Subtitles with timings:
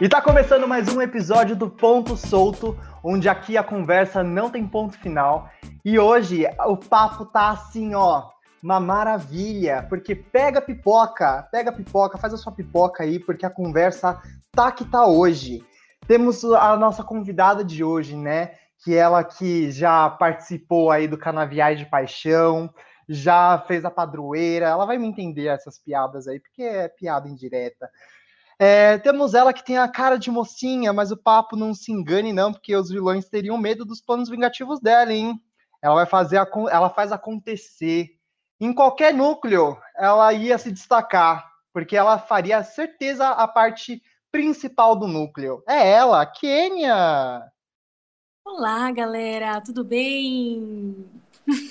[0.00, 4.66] E tá começando mais um episódio do Ponto Solto, onde aqui a conversa não tem
[4.66, 5.50] ponto final.
[5.84, 8.30] E hoje o papo tá assim, ó,
[8.62, 14.18] uma maravilha, porque pega pipoca, pega pipoca, faz a sua pipoca aí, porque a conversa
[14.52, 15.62] tá que tá hoje.
[16.06, 18.52] Temos a nossa convidada de hoje, né?
[18.82, 22.72] Que ela que já participou aí do Canaviais de Paixão,
[23.06, 27.90] já fez a padroeira, ela vai me entender essas piadas aí, porque é piada indireta.
[28.62, 32.30] É, temos ela que tem a cara de mocinha, mas o papo não se engane,
[32.30, 35.40] não, porque os vilões teriam medo dos planos vingativos dela, hein?
[35.80, 38.10] Ela vai fazer, a, ela faz acontecer.
[38.60, 45.08] Em qualquer núcleo, ela ia se destacar, porque ela faria certeza a parte principal do
[45.08, 45.62] núcleo.
[45.66, 47.42] É ela, Kênia!
[48.44, 51.08] Olá, galera, tudo bem?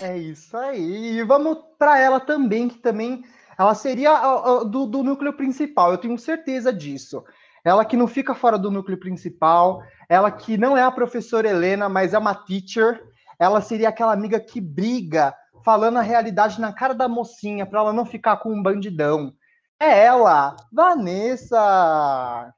[0.01, 1.19] É isso aí.
[1.19, 3.23] E vamos para ela também, que também
[3.59, 7.25] ela seria do, do, núcleo principal, eu tenho certeza disso.
[7.61, 11.89] Ela que não fica fora do núcleo principal, ela que não é a professora Helena,
[11.89, 13.03] mas é uma teacher.
[13.37, 15.35] Ela seria aquela amiga que briga,
[15.65, 19.33] falando a realidade na cara da mocinha, para ela não ficar com um bandidão.
[19.77, 22.53] É ela, Vanessa!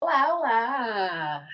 [0.00, 1.46] Olá, olá!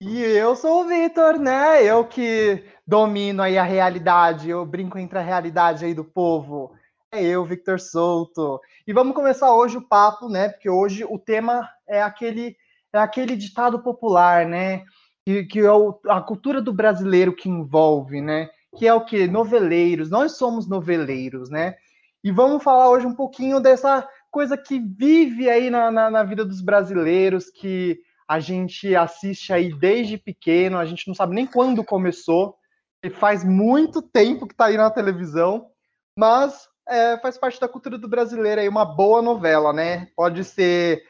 [0.00, 1.82] E eu sou o Vitor, né?
[1.82, 6.72] Eu que domino aí a realidade, eu brinco entre a realidade aí do povo.
[7.16, 8.60] É eu, Victor Souto.
[8.86, 10.50] E vamos começar hoje o papo, né?
[10.50, 12.54] Porque hoje o tema é aquele
[12.92, 14.84] é aquele ditado popular, né?
[15.24, 18.50] Que, que é o, a cultura do brasileiro que envolve, né?
[18.76, 19.26] Que é o que?
[19.26, 20.10] Noveleiros.
[20.10, 21.76] Nós somos noveleiros, né?
[22.22, 26.44] E vamos falar hoje um pouquinho dessa coisa que vive aí na, na, na vida
[26.44, 31.82] dos brasileiros, que a gente assiste aí desde pequeno, a gente não sabe nem quando
[31.82, 32.58] começou,
[33.02, 35.70] e faz muito tempo que está aí na televisão,
[36.18, 40.08] mas é, faz parte da cultura do brasileiro aí, uma boa novela, né?
[40.16, 41.02] Pode ser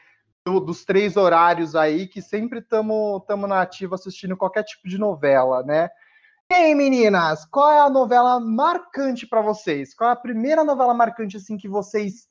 [0.45, 5.61] do, dos três horários aí, que sempre estamos na ativa assistindo qualquer tipo de novela,
[5.63, 5.89] né?
[6.49, 9.93] E aí, meninas, qual é a novela marcante para vocês?
[9.93, 12.27] Qual é a primeira novela marcante assim que vocês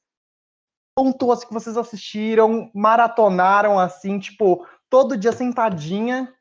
[0.96, 6.32] pontuam, assim, que vocês assistiram, maratonaram assim, tipo, todo dia sentadinha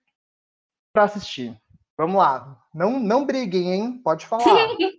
[0.94, 1.60] para assistir?
[1.98, 2.58] Vamos lá.
[2.74, 4.02] Não, não briguem, hein?
[4.02, 4.44] Pode falar.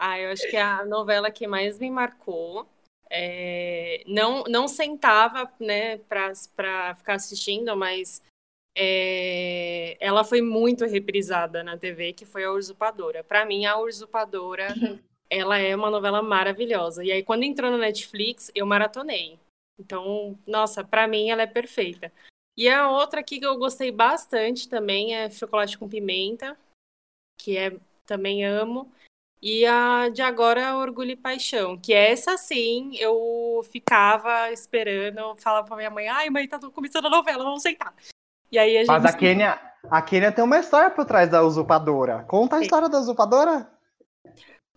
[0.00, 2.66] ah, eu acho que a novela que mais me marcou.
[3.12, 4.02] É...
[4.06, 8.22] não, não sentava, né, para ficar assistindo, mas
[8.74, 9.96] é...
[10.00, 13.22] ela foi muito reprisada na TV, que foi a Usurpadora.
[13.22, 14.68] Para mim, a Usurpadora,
[15.28, 17.04] ela é uma novela maravilhosa.
[17.04, 19.38] E aí, quando entrou na Netflix, eu maratonei.
[19.78, 22.12] Então, nossa, para mim ela é perfeita.
[22.56, 26.56] E a outra aqui que eu gostei bastante também é Chocolate com Pimenta,
[27.38, 28.90] que é também amo.
[29.42, 35.66] E a de agora é Orgulho e Paixão, que essa sim eu ficava esperando, falava
[35.66, 37.94] pra minha mãe, ai mãe, tá começando a novela, vamos sentar.
[38.52, 38.88] E aí a gente...
[38.88, 39.58] Mas a Kênia,
[39.90, 42.24] a Kênia tem uma história por trás da usurpadora.
[42.24, 43.70] Conta a história da usurpadora.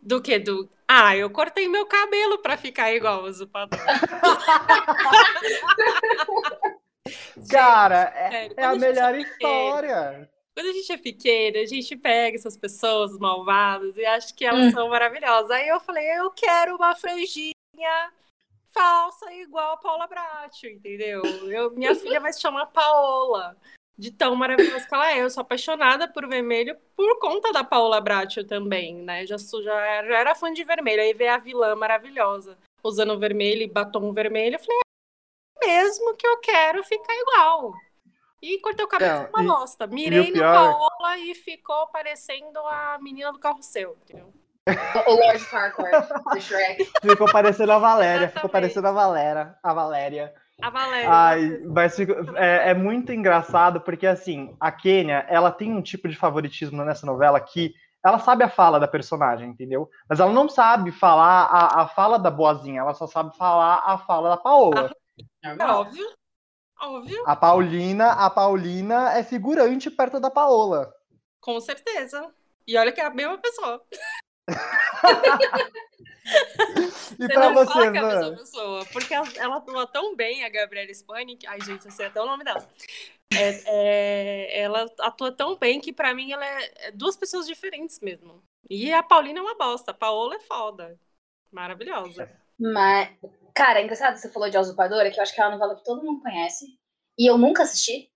[0.01, 0.39] Do que?
[0.39, 0.69] Do...
[0.87, 3.83] Ah, eu cortei meu cabelo pra ficar igual a usurpadora.
[7.49, 10.29] Cara, é, é a melhor história.
[10.53, 14.67] Quando a gente é pequena, a gente pega essas pessoas malvadas e acha que elas
[14.67, 14.71] hum.
[14.71, 15.49] são maravilhosas.
[15.49, 17.53] Aí eu falei, eu quero uma franjinha
[18.73, 21.23] falsa igual a Paula Bracho, entendeu?
[21.49, 23.57] Eu, minha filha vai se chamar Paola,
[23.97, 25.21] de tão maravilhosa que ela é.
[25.21, 29.25] Eu sou apaixonada por vermelho por conta da Paola Bracho também, né?
[29.25, 31.01] Já, sou, já, era, já era fã de vermelho.
[31.01, 34.55] Aí ver a vilã maravilhosa usando vermelho e batom vermelho.
[34.55, 34.79] Eu falei,
[35.61, 37.73] é mesmo que eu quero ficar igual.
[38.43, 39.87] E cortei o cabelo é, uma bosta.
[39.87, 44.33] Mirei no Paola e ficou parecendo a menina do carrossel, entendeu?
[45.07, 46.91] o Lord Farquaad, do Shrek.
[47.01, 48.33] Ficou parecendo a Valéria, Exatamente.
[48.33, 49.55] ficou parecendo a Valéria.
[49.63, 50.33] A Valéria.
[50.61, 51.09] A Valéria.
[51.09, 56.15] Ai, mas é, é, muito engraçado porque, assim, a Kênia, ela tem um tipo de
[56.17, 57.73] favoritismo nessa novela que
[58.05, 59.89] ela sabe a fala da personagem, entendeu?
[60.09, 63.97] Mas ela não sabe falar a, a fala da boazinha, ela só sabe falar a
[63.99, 64.91] fala da Paola.
[65.45, 66.05] Ah, é óbvio.
[66.83, 67.23] Óbvio.
[67.25, 70.93] A Paulina, a Paulina é figurante perto da Paola.
[71.39, 72.29] Com certeza.
[72.67, 73.81] E olha que é a mesma pessoa.
[77.17, 79.87] e você pra não você, fala que é a mesma pessoa, porque ela, ela atua
[79.87, 82.67] tão bem, a Gabriela Spani, ai gente, você é até o nome dela.
[83.33, 87.99] É, é, ela atua tão bem que para mim ela é, é duas pessoas diferentes
[87.99, 88.43] mesmo.
[88.69, 90.99] E a Paulina é uma bosta, a Paola é foda.
[91.51, 92.29] Maravilhosa.
[92.59, 93.09] Mas,
[93.53, 95.75] cara, é engraçado você falou de A Usurpadora, que eu acho que é uma novela
[95.75, 96.77] que todo mundo conhece.
[97.17, 98.09] E eu nunca assisti.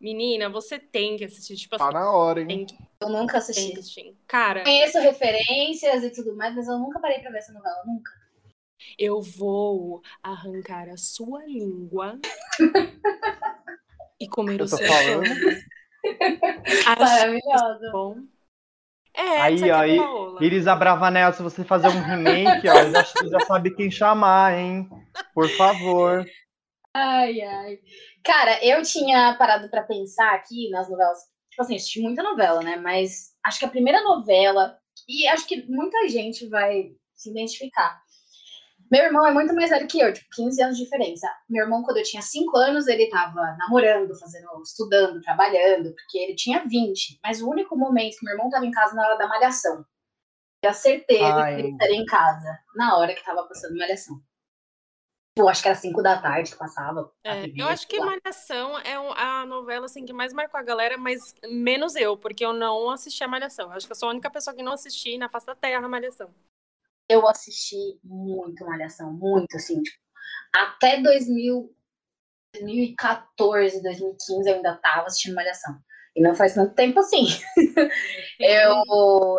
[0.00, 1.56] Menina, você tem que assistir.
[1.56, 2.66] Tipo, tá assim, na hora, hein?
[2.66, 2.76] Que...
[3.00, 3.72] Eu nunca assisti.
[3.72, 4.16] Assistir.
[4.26, 4.62] Cara.
[4.62, 7.82] Conheço referências e tudo mais, mas eu nunca parei pra ver essa novela.
[7.86, 8.10] Nunca.
[8.98, 12.18] Eu vou arrancar a sua língua
[14.20, 15.24] e comer Eu o seu falando.
[15.24, 15.66] pão.
[16.86, 17.92] Acho Maravilhoso.
[17.92, 18.16] bom.
[19.16, 19.98] É, Aí, é aí.
[20.40, 24.88] Iris Abravanel, se você fazer um remake, ó, já, já sabe quem chamar, hein?
[25.34, 26.26] Por favor.
[26.94, 27.78] Ai, ai.
[28.22, 31.18] Cara, eu tinha parado pra pensar aqui nas novelas.
[31.50, 32.76] Tipo assim, assisti muita novela, né?
[32.76, 34.76] Mas acho que a primeira novela,
[35.08, 37.98] e acho que muita gente vai se identificar.
[38.90, 41.28] Meu irmão é muito mais velho que eu, tipo, 15 anos de diferença.
[41.48, 46.34] Meu irmão, quando eu tinha 5 anos, ele tava namorando, fazendo, estudando, trabalhando, porque ele
[46.34, 47.18] tinha 20.
[47.22, 49.84] Mas o único momento que meu irmão tava em casa na hora da malhação.
[50.62, 51.54] Tinha certeza Ai.
[51.54, 54.20] que ele estaria em casa na hora que tava passando malhação.
[55.36, 57.12] Pô, acho que era 5 da tarde que passava.
[57.22, 58.06] a É, TV, eu acho que lá.
[58.06, 62.54] Malhação é a novela assim, que mais marcou a galera, mas menos eu, porque eu
[62.54, 63.66] não assisti a Malhação.
[63.66, 65.84] Eu acho que eu sou a única pessoa que não assisti na face da terra
[65.84, 66.34] a Malhação.
[67.08, 69.96] Eu assisti muito Malhação, muito, assim, tipo,
[70.54, 71.72] até 2000,
[72.54, 75.74] 2014, 2015 eu ainda tava assistindo Malhação.
[76.14, 77.26] E não faz tanto tempo assim.
[78.40, 78.82] Eu,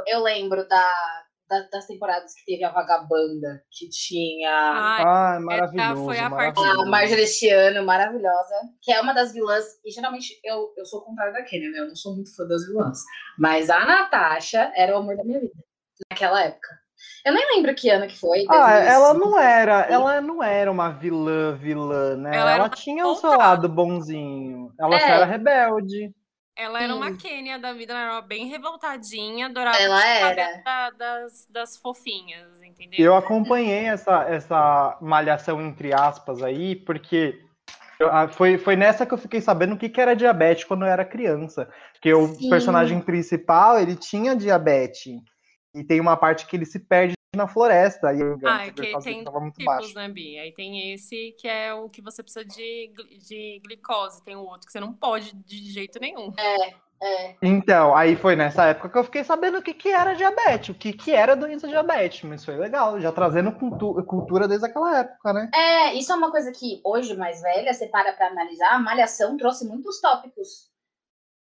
[0.08, 6.06] eu lembro da, da- das temporadas que teve a Vagabanda, que tinha Ai, Ai, maravilhoso.
[6.06, 6.82] foi a parte- maravilhoso.
[6.88, 11.34] a Marjorie maravilhosa, que é uma das vilãs, e geralmente eu, eu sou o contrário
[11.34, 11.80] da Kenia, né?
[11.80, 13.00] Eu não sou muito fã das vilãs.
[13.40, 15.54] Mas a Natasha era o amor da minha vida,
[16.12, 16.70] naquela época.
[17.26, 18.46] Eu nem lembro que ano que foi.
[18.50, 18.92] Ah, 2005.
[18.92, 22.36] ela não era, ela não era uma vilã, vilã, né?
[22.38, 24.72] Ela Ela, tinha o seu lado bonzinho.
[24.80, 25.12] Ela só É.
[25.12, 26.12] era rebelde.
[26.56, 27.16] Ela era uma.
[27.16, 30.62] Kênia da vida, ela era bem revoltadinha, adorava Ela era.
[30.64, 32.98] da- das, das fofinhas, entendeu?
[33.00, 37.40] Eu acompanhei essa, essa malhação entre aspas aí, porque
[38.00, 40.90] eu- foi, foi nessa que eu fiquei sabendo o que, que era diabetes quando eu
[40.90, 41.70] era criança.
[41.94, 42.50] Porque o Sim.
[42.50, 45.14] personagem principal, ele tinha diabetes.
[45.78, 48.14] E tem uma parte que ele se perde na floresta.
[48.14, 49.94] E eu Ah, é que tem tava muito tipos, baixo.
[49.96, 50.40] né, Bi?
[50.40, 52.92] Aí tem esse que é o que você precisa de,
[53.28, 56.34] de glicose, tem o outro que você não pode de jeito nenhum.
[57.00, 60.70] É, Então, aí foi nessa época que eu fiquei sabendo o que, que era diabetes,
[60.70, 62.24] o que, que era doença diabetes.
[62.24, 65.52] Mas foi legal, já trazendo cultu- cultura desde aquela época, né?
[65.54, 69.38] É, isso é uma coisa que hoje, mais velha, você para pra analisar, a Malhação
[69.38, 70.72] trouxe muitos tópicos.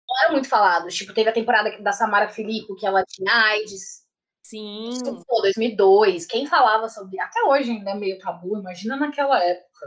[0.09, 0.95] Não eram muito falados.
[0.95, 4.03] Tipo, teve a temporada da Samara Filippo, que ela tinha AIDS.
[4.43, 4.89] Sim.
[4.91, 6.27] Isso, pô, 2002.
[6.27, 7.19] Quem falava sobre...
[7.21, 9.87] Até hoje ainda é meio tabu, imagina naquela época.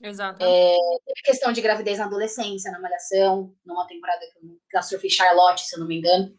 [0.00, 0.38] Exato.
[0.38, 5.10] Teve questão de gravidez na adolescência, na Malhação, numa temporada que eu- que a Sophie
[5.10, 6.34] Charlotte, se eu não me engano.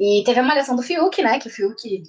[0.00, 1.38] E teve a Malhação do Fiuk, né?
[1.38, 2.02] Que o Fiuk,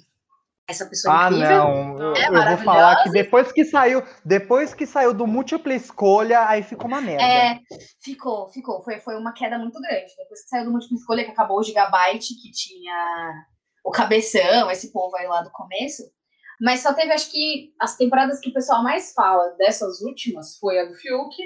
[0.66, 1.48] essa pessoa Ah, incrível.
[1.58, 1.98] não.
[2.00, 6.48] Eu, É eu vou falar que depois que saiu, depois que saiu do múltipla escolha,
[6.48, 7.22] aí ficou uma merda.
[7.22, 7.60] É,
[8.02, 8.82] ficou, ficou.
[8.82, 10.10] Foi, foi uma queda muito grande.
[10.16, 13.46] Depois que saiu do múltipla escolha, que acabou o Gigabyte, que tinha
[13.86, 16.02] o Cabeção, esse povo aí lá do começo.
[16.60, 20.80] Mas só teve, acho que, as temporadas que o pessoal mais fala dessas últimas foi
[20.80, 21.36] a do Fiuk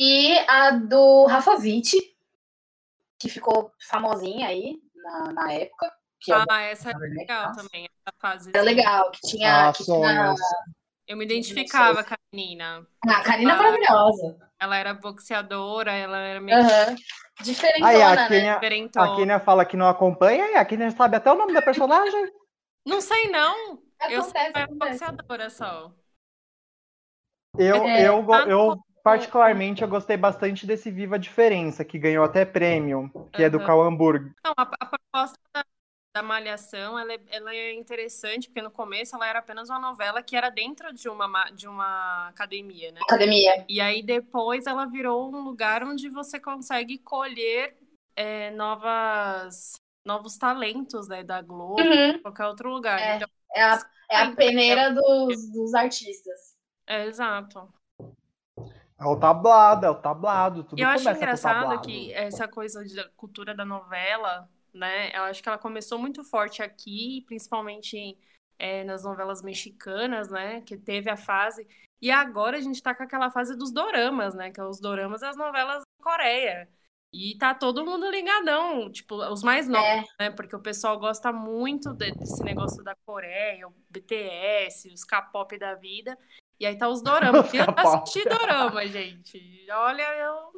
[0.00, 1.96] e a do Rafa Witt,
[3.18, 5.92] que ficou famosinha aí na, na época.
[6.20, 7.52] Que é Ah, essa é Era legal legal.
[7.52, 8.50] também, essa fase.
[8.54, 10.34] era legal, que tinha, Ah, que tinha.
[11.06, 12.86] Eu me identificava com a menina.
[13.06, 14.38] a Karina Ah, maravilhosa.
[14.58, 16.96] Ela era boxeadora, ela era meio Aham.
[17.40, 18.28] Diferentona, Aí a né?
[18.28, 19.06] Kenia, diferentona.
[19.06, 22.32] a Kenia fala que não acompanha, e a Kenia sabe até o nome da personagem.
[22.86, 23.82] Não sei, não.
[24.08, 24.98] Eu sou Acontece, acontece.
[25.00, 25.92] boxeadora só.
[27.58, 32.24] Eu, É, eu, tá eu particularmente, eu gostei bastante desse Viva a Diferença, que ganhou
[32.24, 33.66] até prêmio, que é do Aham.
[33.66, 34.30] Cauamburg.
[34.44, 35.38] Não, a, a proposta
[36.20, 40.22] da, Malhação, ela é, ela é interessante, porque no começo ela era apenas uma novela
[40.22, 43.00] que era dentro de uma, ma- de uma academia, né?
[43.02, 43.66] Academia.
[43.68, 47.76] E aí depois ela virou um lugar onde você consegue colher
[48.14, 52.22] é, novas, novos talentos né, da Globo, Uhum.
[52.22, 53.00] qualquer outro lugar.
[53.00, 53.16] É.
[53.16, 56.56] Então, É a, é a peneira dos, dos artistas.
[56.86, 57.72] é exato.
[58.98, 63.08] É o tablado, é o tablado, tudo E eu acho engraçado que essa coisa da
[63.10, 65.10] cultura da novela, né?
[65.16, 68.18] Eu acho que ela começou muito forte aqui, principalmente
[68.58, 70.60] é, nas novelas mexicanas, né?
[70.62, 71.66] Que teve a fase.
[72.00, 74.50] E agora a gente tá com aquela fase dos doramas, né?
[74.50, 76.68] Que é os doramas e as novelas da Coreia.
[77.12, 80.30] E tá todo mundo ligadão, tipo, os mais novos, É, né?
[80.30, 85.74] Porque o pessoal gosta muito de- desse negócio da Coreia, o BTS, os K-pop da
[85.74, 86.18] vida.
[86.60, 87.46] E aí tá os doramas.
[87.54, 89.66] Eu assisti dorama, gente.
[89.70, 90.52] Olha, eu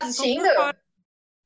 [0.00, 0.44] assistindo?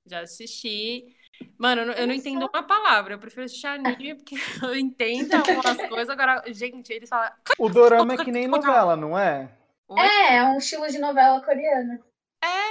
[0.07, 1.17] Já assisti.
[1.59, 3.15] Mano, eu não, eu não entendo uma palavra.
[3.15, 6.11] Eu prefiro assistir anime porque eu entendo algumas coisas.
[6.11, 7.31] Agora, gente, eles falam.
[7.59, 9.51] O dorama é que nem novela, não é?
[9.99, 12.01] É, é um estilo de novela coreana.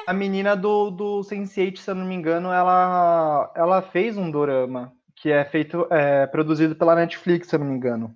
[0.08, 4.96] A menina do, do Sense8, se eu não me engano, ela, ela fez um dorama,
[5.16, 8.16] que é feito, é, produzido pela Netflix, se eu não me engano.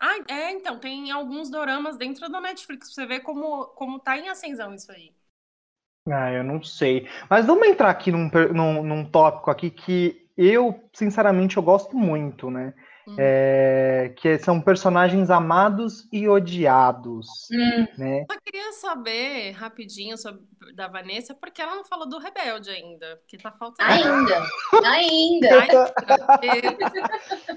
[0.00, 4.16] Ah, é, então, tem alguns doramas dentro da Netflix, pra você ver como, como tá
[4.16, 5.12] em ascensão isso aí.
[6.10, 7.08] Ah, eu não sei.
[7.28, 12.50] Mas vamos entrar aqui num, num, num tópico aqui que eu, sinceramente, eu gosto muito,
[12.50, 12.72] né?
[13.08, 13.16] Hum.
[13.18, 17.26] É, que são personagens amados e odiados.
[17.50, 17.86] Hum.
[17.96, 18.26] Né?
[18.30, 20.42] Eu queria saber rapidinho sobre
[20.74, 23.90] da Vanessa, porque ela não falou do Rebelde ainda, porque tá faltando.
[23.90, 24.42] Ainda!
[24.84, 25.58] ainda!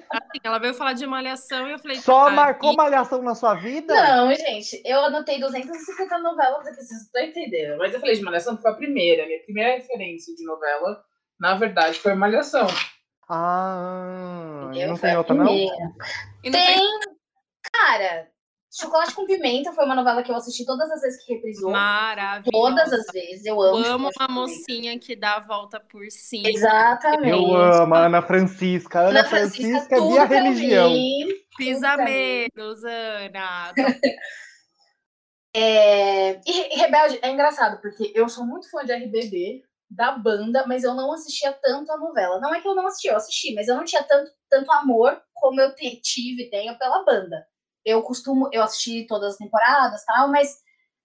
[0.10, 1.98] assim, ela veio falar de malhação e eu falei.
[1.98, 2.76] Só ah, marcou e...
[2.78, 3.94] malhação na sua vida?
[3.94, 7.78] Não, gente, eu anotei 250 novelas aqui, vocês estão entendendo.
[7.78, 9.26] Mas eu falei de malhação foi a primeira.
[9.26, 11.04] Minha primeira referência de novela,
[11.40, 12.68] na verdade, foi malhação.
[13.34, 15.46] Ah, não tem outra, não?
[15.46, 16.82] Tem.
[17.72, 18.28] Cara,
[18.74, 21.72] Chocolate com Pimenta foi uma novela que eu assisti todas as vezes que reprisou.
[21.72, 22.52] Maravilhosa.
[22.52, 23.46] Todas as vezes.
[23.46, 23.86] Eu amo.
[23.86, 26.50] Eu amo uma mocinha que dá a volta por cima.
[26.50, 27.30] Exatamente.
[27.30, 29.00] Eu amo a Ana Francisca.
[29.00, 30.92] Ana, Ana Francisca, Francisca é minha religião.
[31.58, 33.74] Pisa menos, Ana.
[35.54, 36.40] é...
[36.46, 40.94] E Rebelde é engraçado, porque eu sou muito fã de RBD, da banda, mas eu
[40.94, 42.40] não assistia tanto a novela.
[42.40, 45.22] Não é que eu não assisti, eu assisti, mas eu não tinha tanto, tanto amor
[45.34, 47.46] como eu tive e tenho pela banda.
[47.84, 50.56] Eu costumo, eu assisti todas as temporadas tal, mas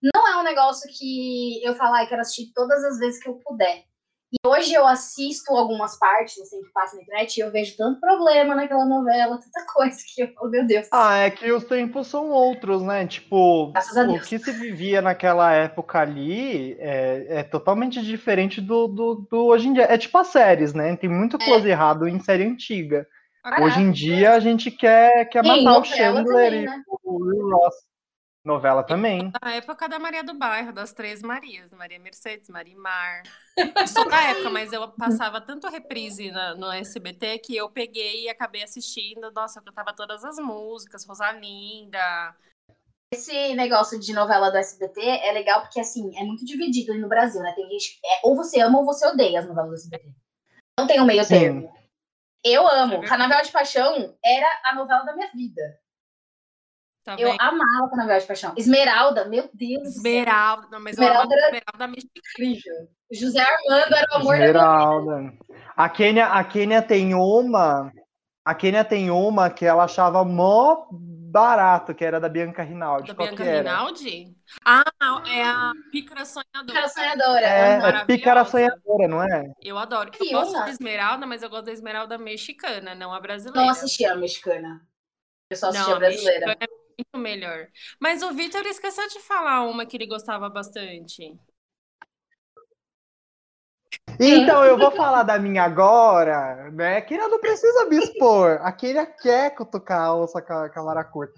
[0.01, 3.41] não é um negócio que eu falar, e quero assistir todas as vezes que eu
[3.45, 3.85] puder.
[4.33, 8.01] E hoje eu assisto algumas partes, assim, que passa na internet, e eu vejo tanto
[8.01, 10.89] problema naquela novela, tanta coisa que eu falo, meu Deus.
[10.91, 13.07] Ah, é que os tempos são outros, né?
[13.07, 19.45] Tipo, o que se vivia naquela época ali é, é totalmente diferente do, do, do,
[19.47, 19.85] hoje em dia.
[19.85, 20.97] É tipo as séries, né?
[20.97, 21.71] Tem muito close é.
[21.71, 23.07] errado em série antiga.
[23.45, 23.63] Caraca.
[23.63, 26.83] Hoje em dia a gente quer, quer matar o Chandler também, né?
[26.85, 27.75] e o Ross.
[28.47, 29.33] Novela também.
[29.43, 33.25] Na época da Maria do Bairro, das três Marias, Maria Mercedes, Marimar.
[33.57, 38.25] Eu sou da época, mas eu passava tanto reprise na, no SBT que eu peguei
[38.25, 39.33] e acabei assistindo.
[39.33, 41.99] Nossa, eu cantava todas as músicas, Rosalinda.
[43.13, 47.41] Esse negócio de novela do SBT é legal porque, assim, é muito dividido no Brasil,
[47.43, 47.53] né?
[47.53, 50.15] Tem gente é, ou você ama ou você odeia as novelas do SBT.
[50.79, 51.73] Não tem um meio termo.
[52.45, 53.03] Eu amo.
[53.03, 55.81] É Carnaval de Paixão era a novela da minha vida.
[57.07, 57.39] Tá eu bem.
[57.39, 58.53] amava Carnaval de Paixão.
[58.57, 59.95] Esmeralda, meu Deus.
[59.95, 61.57] Esmeralda, não, mas Esmeralda, era...
[61.57, 62.75] Esmeralda incrível.
[63.13, 65.11] José Armando era o amor Esmeralda.
[65.13, 65.47] da minha vida.
[65.77, 67.93] A Kênia, a Kênia tem uma.
[68.45, 73.15] A Kênia tem uma que ela achava mó barato, que era da Bianca Rinaldi.
[73.15, 74.37] Da Bianca Rinaldi?
[74.65, 74.83] Ah,
[75.29, 76.67] é a Pícara Sonhadora.
[76.67, 77.47] Pícara Sonhadora.
[77.47, 79.45] É, é Pícara Sonhadora, não é?
[79.63, 80.11] Eu adoro.
[80.19, 83.61] Eu gosto da Esmeralda, mas eu gosto da Esmeralda mexicana, não a brasileira.
[83.61, 84.85] Não assisti a mexicana.
[85.49, 86.53] Eu só assisti não, a brasileira.
[86.53, 87.69] A muito melhor.
[88.01, 91.39] Mas o Vitor esqueceu de falar uma que ele gostava bastante.
[94.19, 97.01] Então, eu vou falar da minha agora, né?
[97.03, 98.59] Que não precisa me expor.
[98.63, 101.35] Aquele quer cutucar a onça com a, a curta.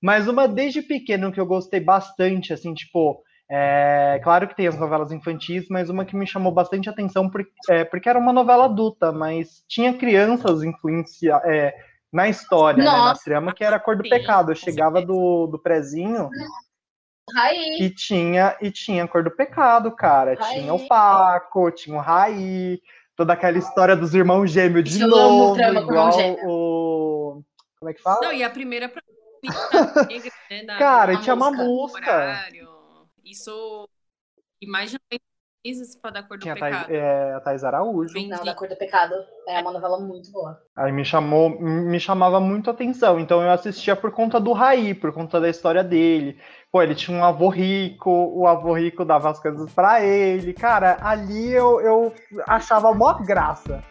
[0.00, 4.78] Mas uma desde pequeno que eu gostei bastante, assim, tipo, é, claro que tem as
[4.78, 8.66] novelas infantis, mas uma que me chamou bastante atenção porque, é, porque era uma novela
[8.66, 11.74] adulta, mas tinha crianças influencia, é,
[12.14, 14.52] na história, né, na trama, que era a cor do pecado.
[14.52, 16.30] Eu chegava do, do prezinho
[17.34, 17.78] Raí.
[17.80, 20.36] e tinha e tinha a cor do pecado, cara.
[20.38, 20.60] Raí.
[20.60, 22.80] Tinha o Paco, tinha o Raí,
[23.16, 26.10] toda aquela história dos irmãos gêmeos de Eu novo, igual
[26.44, 27.42] o
[27.80, 28.20] como é que fala?
[28.22, 28.86] Não, e a primeira
[30.08, 32.48] negra, né, cara, tinha uma música.
[33.24, 33.88] Isso
[34.60, 34.98] e mais de
[35.64, 36.74] Isis para da cor do Tinha pecado.
[36.74, 38.14] A Thais, é, a Thais Araújo.
[38.28, 39.14] Não, da cor do pecado.
[39.48, 40.60] É uma novela muito boa.
[40.76, 43.18] Aí me chamou, me chamava muito atenção.
[43.18, 46.38] Então eu assistia por conta do Raí, por conta da história dele.
[46.70, 50.52] Pô, ele tinha um avô rico, o avô rico dava as coisas para ele.
[50.52, 52.14] Cara, ali eu, eu
[52.46, 53.82] achava mó graça.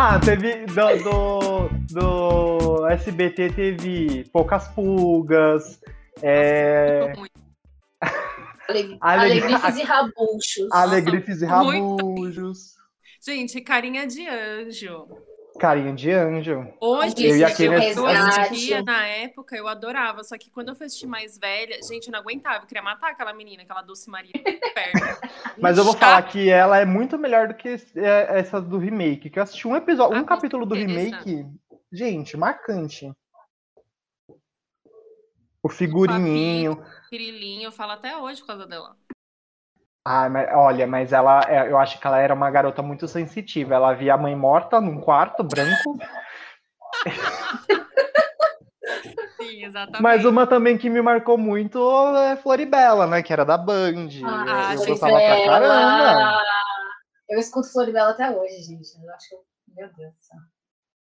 [0.00, 5.80] Ah, teve do, do, do SBT teve poucas pulgas.
[6.22, 7.14] É...
[9.00, 10.68] Alegrifes e rabuchos.
[10.70, 12.76] Alegrifes e rabujos.
[13.20, 15.08] Gente, carinha de anjo.
[15.58, 16.66] Carinha de anjo.
[16.80, 20.22] Hoje, eu, e eu assistia na época, eu adorava.
[20.24, 22.64] Só que quando eu fui assistir mais velha, gente, eu não aguentava.
[22.64, 24.32] Eu queria matar aquela menina, aquela Dulce Maria.
[25.60, 29.28] Mas eu vou falar que ela é muito melhor do que é, essa do remake.
[29.28, 31.44] Que eu assisti um episódio, um ah, capítulo do remake.
[31.92, 33.12] Gente, marcante.
[35.62, 36.72] O figurininho.
[36.72, 38.96] O Pirilinho, eu falo até hoje por causa dela.
[40.10, 43.74] Ah, mas, olha, mas ela, é, eu acho que ela era uma garota muito sensitiva.
[43.74, 45.98] Ela via a mãe morta num quarto branco.
[49.40, 50.02] Sim, exatamente.
[50.02, 51.78] Mas uma também que me marcou muito
[52.16, 53.22] é Floribela, né?
[53.22, 54.08] Que era da Band.
[54.24, 56.38] Ah, eu gostava pra caramba.
[57.28, 58.88] Eu escuto Floribela até hoje, gente.
[59.04, 59.34] Eu acho que.
[59.34, 59.44] eu-
[59.76, 60.38] Meu Deus do céu.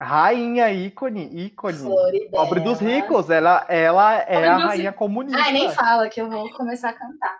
[0.00, 1.76] Rainha, ícone, ícone.
[1.78, 2.30] Floribela.
[2.44, 5.40] Pobre dos ricos, ela, ela é Pobre a rainha comunista.
[5.42, 7.38] Ai, nem fala que eu vou começar a cantar.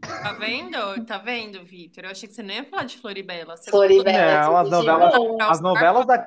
[0.00, 1.06] Tá vendo?
[1.06, 2.04] Tá vendo, Vitor?
[2.04, 3.56] Eu achei que você nem ia falar de Floribela.
[3.56, 4.42] Você Floribela.
[4.42, 5.14] Não, as novelas-.
[5.40, 6.26] As novelas da,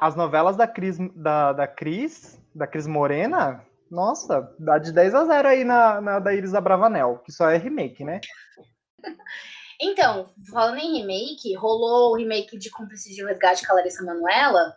[0.00, 5.24] as novelas da Cris, da, da Cris, da Cris Morena, nossa, dá de 10 a
[5.24, 8.20] 0 aí na, na da Iris Abravanel, que só é remake, né?
[9.82, 14.76] Então, falando em remake, rolou o remake de Cúmplice de Resgate com a Larissa Manoela.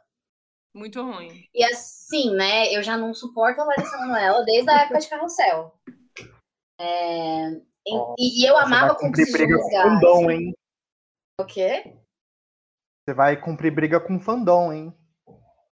[0.74, 1.46] Muito ruim.
[1.54, 5.78] E assim, né, eu já não suporto a Larissa Manoela desde a época de Carrossel.
[6.80, 9.90] É, e- e, eu Você amava vai cumprir briga com Resgate.
[9.90, 10.54] fandom, hein?
[11.40, 11.98] O quê?
[13.06, 14.94] Você vai cumprir briga com fandom, hein?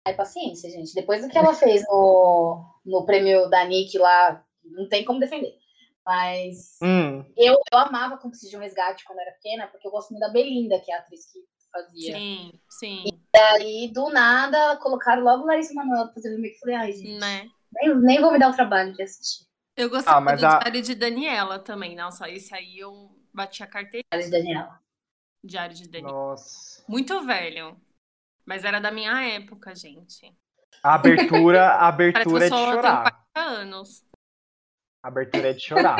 [0.05, 0.93] Ai, paciência, gente.
[0.93, 5.55] Depois do que ela fez no, no prêmio da Nick lá, não tem como defender.
[6.05, 9.91] Mas Hum, eu, eu amava Cúmplice de um Resgate quando eu era pequena, porque eu
[9.91, 11.39] gosto muito da Belinda, que é a atriz que
[11.71, 12.17] fazia.
[12.17, 13.03] Sim, sim.
[13.53, 16.59] Aí, do nada, colocaram logo Larissa Manoela pra fazer o remake.
[16.59, 17.49] Falei, ai, gente, Né?
[17.71, 19.45] nem, nem vou me dar o trabalho de assistir.
[19.81, 21.95] Eu gostava Ah, mas do a- Diário de Daniela também.
[21.95, 24.05] Nossa, esse aí eu bati a carteira.
[24.13, 24.79] A de Daniela.
[25.43, 26.13] Diário de Daniela.
[26.13, 26.83] nossa.
[26.87, 27.75] Muito velho.
[28.45, 30.31] Mas era da minha época, gente.
[30.83, 33.01] A abertura, a abertura eu é de chorar.
[33.33, 34.05] 40 anos.
[35.03, 35.97] A abertura é de chorar.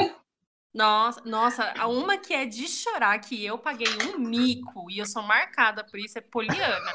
[0.74, 5.06] Nossa, nossa, a uma que é de chorar, que eu paguei um mico e eu
[5.06, 6.92] sou marcada por isso, é Poliana.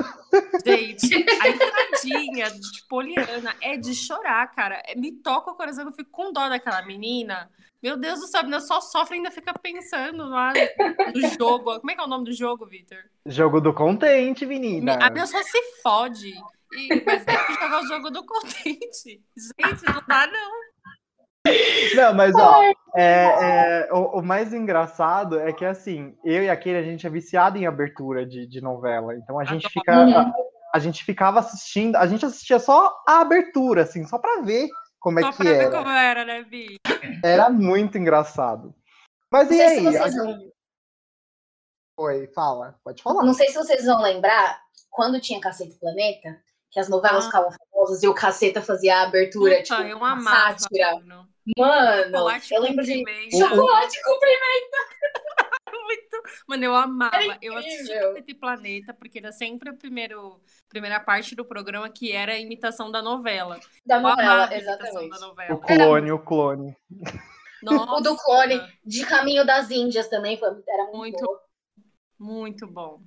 [0.65, 4.83] Gente, a entradinha de Poliana é de chorar, cara.
[4.87, 7.51] É- Me toca o coração, eu fico com dó daquela menina.
[7.83, 10.55] Meu Deus do céu, a menina só sofre e ainda fica pensando lá
[11.15, 11.79] no jogo.
[11.79, 12.99] Como é que é o nome do jogo, Vitor?
[13.27, 14.95] Jogo do contente, Me- menina.
[14.95, 16.33] A menina só se fode.
[16.73, 19.23] E, mas tem que jogar o jogo do contente.
[19.37, 20.51] Gente, não dá, não.
[21.95, 22.63] Não, mas ó,
[22.95, 27.11] é, é, o, o mais engraçado é que assim, eu e aquele a gente é
[27.11, 29.15] viciado em abertura de, de novela.
[29.15, 29.93] Então a gente fica.
[30.05, 30.33] A,
[30.75, 35.19] a gente ficava assistindo, a gente assistia só a abertura, assim, só pra ver como
[35.21, 35.71] é Só que pra ver era.
[35.71, 36.77] como era, né, Vi?
[37.25, 38.75] Era muito engraçado.
[39.33, 39.83] Mas e aí?
[39.83, 40.15] vocês
[41.99, 43.25] Oi, fala, pode falar.
[43.25, 46.39] Não sei se vocês vão lembrar, quando tinha Caceta Planeta,
[46.71, 47.27] que as novelas Ah.
[47.29, 50.59] ficavam famosas e o Caceta fazia a abertura, Puta, tipo, eu uma amava.
[50.59, 50.95] sátira.
[50.97, 51.27] mano.
[51.59, 52.93] Mano, Chocolate eu com lembro de...
[53.05, 53.37] pimenta.
[53.37, 54.79] Chocolate com pimenta.
[55.73, 56.23] Muito.
[56.49, 57.17] Mano, eu amava.
[57.17, 58.39] Era eu assistia incrível.
[58.41, 63.03] Planeta porque era sempre a primeiro, primeira parte do programa que era a imitação da
[63.03, 63.61] novela.
[63.85, 65.11] Da Eu novela, amava a imitação exatamente.
[65.11, 65.61] da O novela.
[65.61, 66.77] clone, o clone.
[67.63, 71.25] Nossa, O do clone de Caminho das Índias também foi, era muito, Muito.
[71.25, 71.39] bom.
[72.19, 73.03] Muito bom.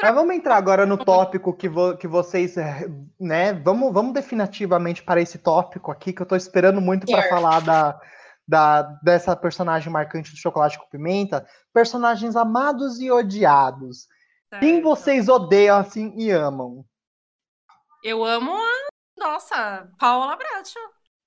[0.00, 3.52] Mas vamos entrar agora no tópico que, vo- que vocês, eh, né?
[3.52, 8.00] Vamos, vamos definitivamente para esse tópico aqui, que eu tô esperando muito para falar da,
[8.46, 11.46] da, dessa personagem marcante do Chocolate com Pimenta.
[11.72, 14.06] Personagens amados e odiados.
[14.60, 14.84] Quem Certo.
[14.84, 16.84] vocês odeiam assim e amam?
[18.04, 20.78] Eu amo a nossa Paula Bracho.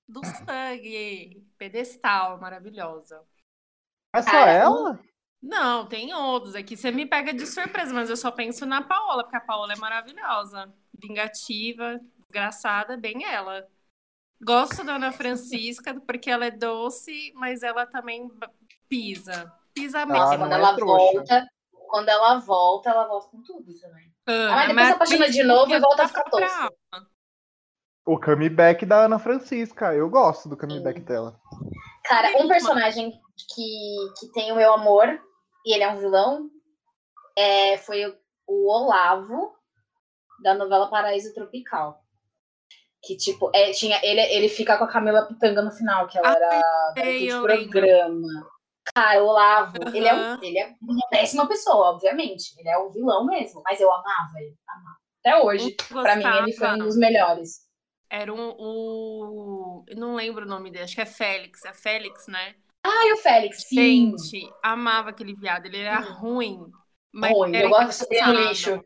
[0.07, 1.43] Do sangue.
[1.57, 3.21] Pedestal, maravilhosa.
[4.13, 4.99] É só Cara, ela?
[5.45, 6.75] Não, tem outros aqui.
[6.75, 9.77] Você me pega de surpresa, mas eu só penso na Paola, porque a Paola é
[9.77, 10.73] maravilhosa.
[10.99, 13.67] Vingativa, desgraçada, bem ela.
[14.41, 18.29] Gosto da Ana Francisca, porque ela é doce, mas ela também
[18.89, 19.51] pisa.
[19.73, 20.31] Pisa Ah, mesmo.
[20.31, 21.13] não quando é ela trouxa.
[21.17, 21.47] volta,
[21.89, 24.11] quando ela volta, ela volta com tudo também.
[24.25, 26.73] Ana, Ah, mas depois se apaixona de novo e volta a ficar pra- tosca.
[28.03, 29.93] O comeback da Ana Francisca.
[29.93, 31.39] Eu gosto do comeback dela.
[32.05, 35.07] Cara, um Sim, personagem que, que tem o meu amor,
[35.65, 36.49] e ele é um vilão,
[37.37, 38.15] é, foi o,
[38.47, 39.53] o Olavo,
[40.41, 41.99] da novela Paraíso Tropical.
[43.03, 46.29] Que, tipo, é, tinha, ele, ele fica com a Camila Pitanga no final, que ela
[46.29, 47.47] Ah, era sei, de lembro.
[47.47, 48.55] programa.
[48.93, 52.53] Cara, o Olavo, ele, é um, ele é uma péssima pessoa, obviamente.
[52.57, 54.55] Ele é o vilão mesmo, mas eu amava ele.
[54.67, 54.97] Amava.
[55.19, 57.65] Até hoje, pra mim, ele foi um dos melhores.
[58.09, 59.83] Era um, o.
[59.87, 61.65] Eu não lembro o nome dele, acho que é Félix.
[61.65, 62.55] É Félix, né?
[62.85, 64.15] Ah, e o Félix, sim.
[64.15, 65.65] Gente, amava aquele viado.
[65.65, 66.09] Ele era Sim.
[66.19, 66.71] ruim.
[67.13, 68.33] Mas Ruim, era eu gosto engraçado.
[68.49, 68.83] lixo.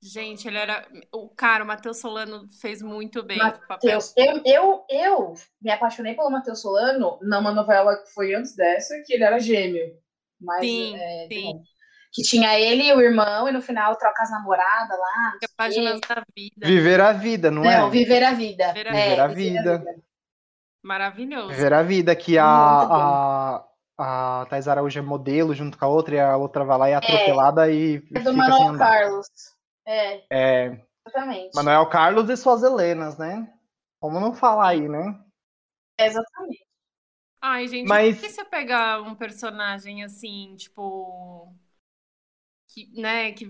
[0.00, 0.86] Gente, ele era.
[1.12, 3.68] O cara, o Matheus Solano fez muito bem o papel.
[3.68, 8.94] Matheus, eu, eu, eu me apaixonei pelo Matheus Solano numa novela que foi antes dessa,
[9.06, 9.96] que ele era gêmeo.
[10.40, 11.42] Mas, Sim, é, sim.
[11.42, 11.62] bom.
[12.12, 15.32] Que tinha ele e o irmão, e no final troca as namoradas lá.
[15.32, 16.08] não Páginas quê.
[16.08, 16.66] da vida.
[16.68, 17.90] Viver a vida, não, Não, é?
[17.90, 18.74] viver a vida.
[18.74, 19.84] Viver a É, Viver a viver vida.
[20.82, 21.48] Maravilhoso.
[21.48, 23.64] Viver a vida, que a, a,
[23.98, 26.92] a Thais Araújo é modelo junto com a outra, e a outra vai lá e
[26.92, 28.78] é atropelada e É fica do Manuel.
[28.78, 29.26] Carlos.
[29.86, 31.54] É, É, exatamente.
[31.54, 33.52] Manuel Carlos e suas Helenas, né?
[34.00, 35.18] Como não falar aí, né?
[35.98, 36.64] É, exatamente.
[37.40, 41.52] Ai, gente, Mas- se eu pegar um personagem assim, tipo.
[42.68, 43.46] que, né, que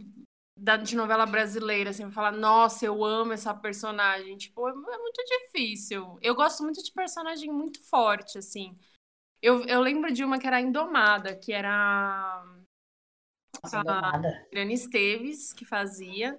[0.59, 4.37] da, de novela brasileira, assim, falar, nossa, eu amo essa personagem.
[4.37, 6.19] Tipo, é, é muito difícil.
[6.23, 8.79] Eu gosto muito de personagem muito forte, assim.
[9.43, 12.45] Eu, eu lembro de uma que era Indomada, que era
[13.63, 14.17] Nossa, a.
[14.49, 16.39] Adriana Esteves que fazia.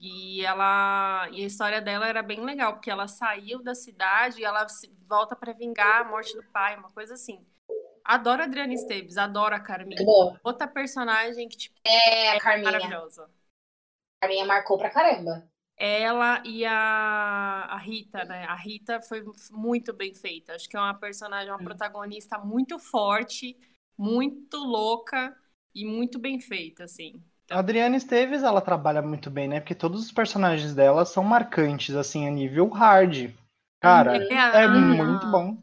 [0.00, 4.44] E ela e a história dela era bem legal, porque ela saiu da cidade e
[4.44, 7.46] ela se- volta para vingar a morte do pai, uma coisa assim.
[8.04, 10.04] Adoro a Adriana Esteves, adoro a Carminha.
[10.04, 10.40] Boa.
[10.42, 12.72] Outra personagem que tipo, É, a Carminha.
[12.72, 13.30] maravilhosa.
[14.22, 15.46] A Carminha marcou pra caramba.
[15.76, 18.44] Ela e a, a Rita, né?
[18.44, 20.54] A Rita foi muito bem feita.
[20.54, 23.56] Acho que é uma personagem, uma protagonista muito forte,
[23.98, 25.36] muito louca
[25.74, 27.22] e muito bem feita, assim.
[27.52, 29.60] A Adriana Esteves, ela trabalha muito bem, né?
[29.60, 33.32] Porque todos os personagens dela são marcantes, assim, a nível hard.
[33.80, 34.36] Cara, Uhum.
[34.52, 35.62] é a- muito bom.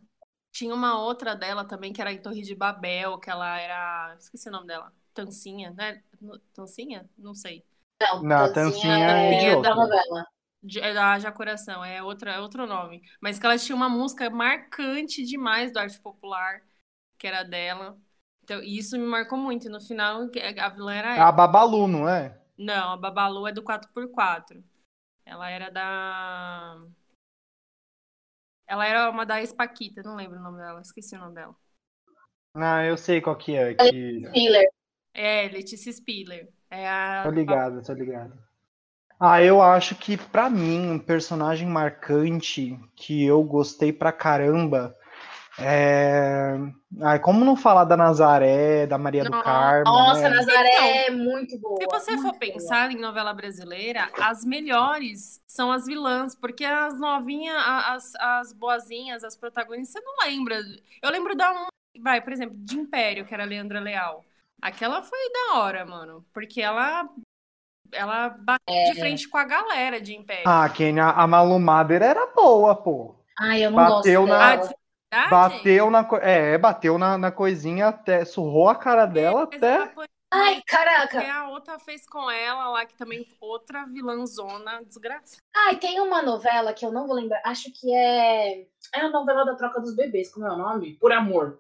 [0.51, 4.15] Tinha uma outra dela também, que era em Torre de Babel, que ela era.
[4.19, 4.93] Esqueci o nome dela.
[5.13, 6.03] Tancinha, né?
[6.53, 7.09] Tancinha?
[7.17, 7.65] Não sei.
[8.01, 9.71] Não, Não, Tancinha Tancinha é de é outra.
[9.71, 10.25] da novela.
[10.63, 13.01] De- É da Já Coração, é, outra, é outro nome.
[13.21, 16.61] Mas que ela tinha uma música marcante demais do arte popular,
[17.17, 17.97] que era dela.
[18.43, 19.67] Então, e isso me marcou muito.
[19.67, 21.29] E no final, que a vilã era É ela.
[21.29, 22.35] a Babalu, não é?
[22.57, 24.63] Não, a Babalu é do 4x4.
[25.25, 26.77] Ela era da.
[28.67, 31.55] Ela era uma da Espaquita, não lembro o nome dela, esqueci o nome dela.
[32.53, 33.73] Ah, eu sei qual que é.
[33.73, 34.21] Que...
[34.33, 34.67] Filler.
[35.13, 36.51] É, Letícia Spiller.
[36.69, 37.23] É a.
[37.23, 38.33] Tô ligado, tô ligado.
[39.19, 44.95] Ah, eu acho que pra mim, um personagem marcante que eu gostei pra caramba
[45.59, 46.57] é.
[47.01, 50.37] Ai, como não falar da Nazaré, da Maria do Carmo, Nossa, né?
[50.37, 51.77] Nazaré é muito boa.
[51.81, 52.39] Se você for boa.
[52.39, 59.23] pensar em novela brasileira, as melhores são as vilãs, porque as novinhas, as, as boazinhas,
[59.23, 60.61] as protagonistas, você não lembra.
[61.01, 61.67] Eu lembro da uma,
[62.01, 64.23] vai, por exemplo, de Império, que era a Leandra Leal.
[64.61, 67.07] Aquela foi da hora, mano, porque ela
[67.91, 70.43] ela bateu de frente com a galera de Império.
[70.47, 73.15] Ah, quem a, a Malu Mader era boa, pô.
[73.39, 74.67] Ai, eu não Bateu gosto na- Ah, dela.
[74.67, 74.75] de
[75.11, 75.29] verdade?
[75.31, 79.91] Bateu na, é, bateu na, na coisinha até, surrou a cara dela até.
[80.31, 81.19] Ai, que caraca.
[81.33, 85.41] a outra fez com ela lá, que também outra vilãzona desgraçada.
[85.55, 87.41] Ai, tem uma novela que eu não vou lembrar.
[87.43, 88.67] Acho que é.
[88.93, 90.31] É a novela da troca dos bebês.
[90.31, 90.93] Como é o nome?
[90.97, 91.59] Por Amor.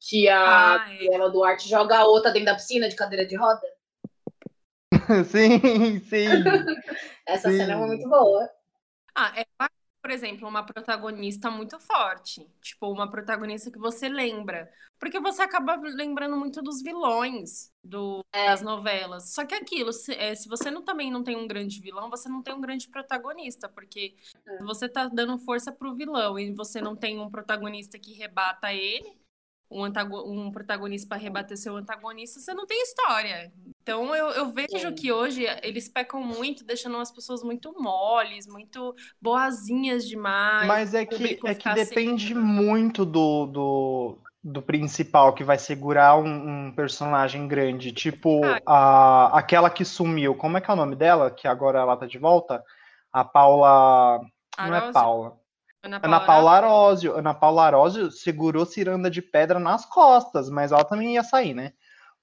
[0.00, 1.30] Que a Ah, é.
[1.30, 3.60] Duarte joga a outra dentro da piscina de cadeira de roda.
[5.26, 6.28] sim, sim.
[7.26, 7.58] Essa Sim.
[7.58, 8.48] cena é muito boa.
[9.14, 9.44] Ah, é,
[10.00, 12.48] por exemplo, uma protagonista muito forte.
[12.62, 14.70] Tipo, uma protagonista que você lembra.
[14.98, 19.34] Porque você acaba lembrando muito dos vilões do, das novelas.
[19.34, 22.28] Só que aquilo, se, é, se você não, também não tem um grande vilão, você
[22.28, 23.68] não tem um grande protagonista.
[23.68, 28.14] Porque se você tá dando força pro vilão e você não tem um protagonista que
[28.14, 29.18] rebata ele,
[29.70, 29.84] um,
[30.26, 33.52] um protagonista para rebater seu antagonista, você não tem história.
[33.82, 34.94] Então eu, eu vejo Sim.
[34.94, 40.66] que hoje eles pecam muito, deixando as pessoas muito moles, muito boazinhas demais.
[40.66, 46.66] Mas é que, é que depende muito do, do, do principal que vai segurar um,
[46.66, 47.92] um personagem grande.
[47.92, 50.34] Tipo, a, aquela que sumiu.
[50.34, 51.30] Como é que é o nome dela?
[51.30, 52.64] Que agora ela tá de volta?
[53.12, 54.20] A Paula.
[54.58, 55.36] Não é Paula.
[55.82, 57.16] Ana Ana Paula Arósio.
[57.16, 61.72] Ana Paula Arósio segurou Ciranda de Pedra nas costas, mas ela também ia sair, né?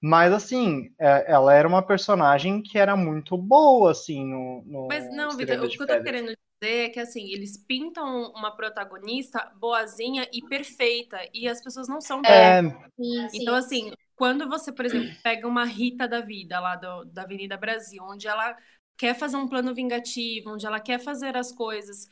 [0.01, 5.09] Mas assim, é- ela era uma personagem que era muito boa, assim, no, no Mas
[5.11, 6.27] não, Vitor, o de que eu tô querendo
[6.61, 11.99] dizer é que assim, eles pintam uma protagonista boazinha e perfeita, e as pessoas não
[12.01, 12.61] são É,
[12.99, 13.39] Sim, sim.
[13.39, 17.57] Então, assim, quando você, por exemplo, pega uma Rita da vida lá do- da Avenida
[17.57, 18.57] Brasil, onde ela
[18.97, 22.07] quer fazer um plano vingativo, onde ela quer fazer as coisas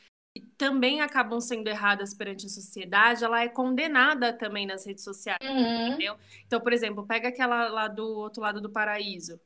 [0.56, 5.38] também acabam sendo erradas perante a sociedade, ela é condenada também nas redes sociais.
[5.42, 6.16] Uhum.
[6.46, 9.38] Então, por exemplo, pega aquela lá do outro lado do paraíso.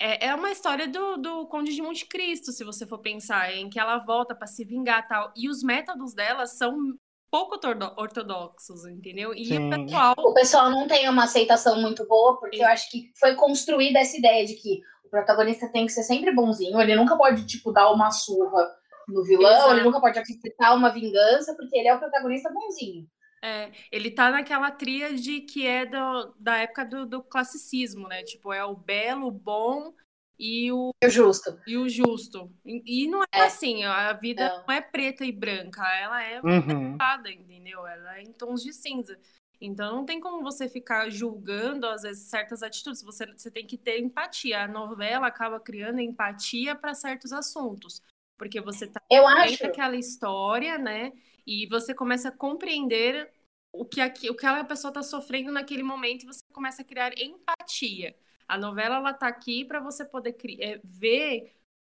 [0.00, 3.68] É, é uma história do, do Conde de Monte Cristo, se você for pensar, em
[3.68, 5.32] que ela volta para se vingar tal.
[5.36, 6.94] E os métodos dela são
[7.30, 9.32] pouco ortodo- ortodoxos, entendeu?
[9.34, 9.66] E Sim.
[9.66, 13.34] o pessoal O pessoal não tem uma aceitação muito boa, porque eu acho que foi
[13.34, 17.46] construída essa ideia de que o protagonista tem que ser sempre bonzinho, ele nunca pode,
[17.46, 18.68] tipo, dar uma surra
[19.08, 19.72] no vilão, Exato.
[19.74, 23.06] ele nunca pode aceitar uma vingança, porque ele é o protagonista bonzinho.
[23.42, 28.22] É, ele tá naquela tríade que é do- da época do, do classicismo, né?
[28.22, 29.92] Tipo, é o belo, o bom
[30.38, 31.60] e o, É justo.
[31.66, 32.50] e o justo.
[32.64, 33.42] E, e não é, É.
[33.42, 34.64] assim, a vida Não.
[34.66, 34.74] não.
[34.74, 36.96] é preta e branca, ela é uhum.
[37.30, 37.86] entendeu?
[37.86, 39.18] Ela é em tons de cinza.
[39.60, 43.02] Então não tem como você ficar julgando, às vezes, certas atitudes.
[43.02, 44.64] Você, você tem que ter empatia.
[44.64, 48.02] A novela acaba criando empatia para certos assuntos.
[48.36, 49.62] Porque você tá Eu acho.
[49.62, 51.12] daquela história, né?
[51.46, 53.30] E você começa a compreender
[53.72, 56.84] o que, aqui, o que aquela pessoa está sofrendo naquele momento e você começa a
[56.84, 58.14] criar empatia.
[58.46, 61.52] A novela ela tá aqui para você poder é, ver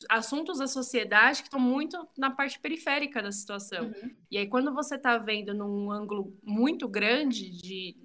[0.09, 3.85] assuntos da sociedade que estão muito na parte periférica da situação.
[3.85, 4.15] Uhum.
[4.29, 7.95] E aí, quando você está vendo num ângulo muito grande, de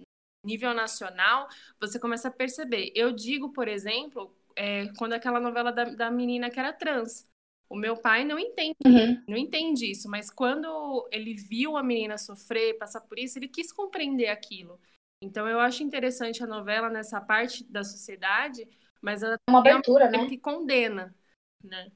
[0.44, 1.48] nível nacional,
[1.80, 2.92] você começa a perceber.
[2.94, 7.26] Eu digo, por exemplo, é, quando aquela novela da, da menina que era trans.
[7.68, 9.22] O meu pai não entende, uhum.
[9.28, 13.72] não entende isso, mas quando ele viu a menina sofrer, passar por isso, ele quis
[13.72, 14.80] compreender aquilo.
[15.20, 18.68] Então eu acho interessante a novela nessa parte da sociedade,
[19.02, 20.26] mas ela uma abertura, né?
[20.26, 21.14] que condena
[21.66, 21.90] né?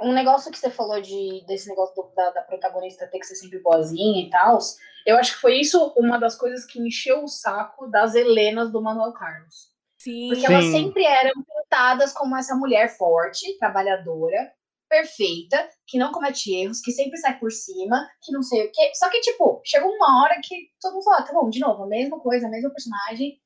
[0.00, 3.36] Um negócio que você falou de, desse negócio do, da, da, protagonista ter que ser
[3.36, 4.58] sempre boazinha e tal,
[5.06, 8.82] eu acho que foi isso uma das coisas que encheu o saco das Helenas do
[8.82, 9.74] Manuel Carlos.
[10.06, 10.28] Sim.
[10.28, 14.52] Porque elas sempre eram pintadas como essa mulher forte, trabalhadora,
[14.88, 18.92] perfeita, que não comete erros, que sempre sai por cima, que não sei o quê.
[18.94, 21.82] Só que, tipo, chegou uma hora que todo mundo falou, ah, tá bom, de novo,
[21.82, 23.40] a mesma coisa, a mesma personagem.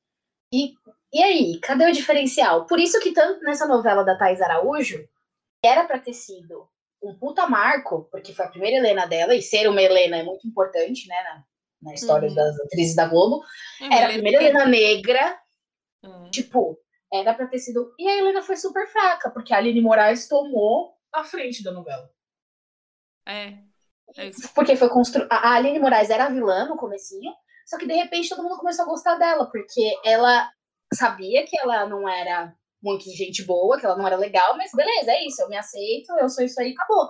[0.53, 0.73] E
[1.13, 2.65] e aí, cadê o diferencial?
[2.65, 5.05] Por isso que tanto nessa novela da Thais Araújo,
[5.63, 6.65] era para ter sido
[7.03, 10.47] um puta marco, porque foi a primeira Helena dela, e ser uma Helena é muito
[10.47, 11.43] importante, né, na,
[11.89, 12.35] na história uhum.
[12.35, 13.43] das atrizes da Globo.
[13.81, 15.37] É, era a primeira Helena negra,
[16.03, 16.29] uhum.
[16.31, 16.77] tipo,
[17.11, 17.93] era pra ter sido...
[17.97, 22.09] E a Helena foi super fraca, porque a Aline Moraes tomou a frente da novela.
[23.27, 23.57] É.
[24.17, 25.27] é porque foi constru...
[25.29, 27.33] A Aline Moraes era a vilã no comecinho,
[27.65, 30.51] só que de repente todo mundo começou a gostar dela, porque ela
[30.93, 35.11] sabia que ela não era muito gente boa, que ela não era legal, mas beleza,
[35.11, 37.09] é isso, eu me aceito, eu sou isso aí, acabou.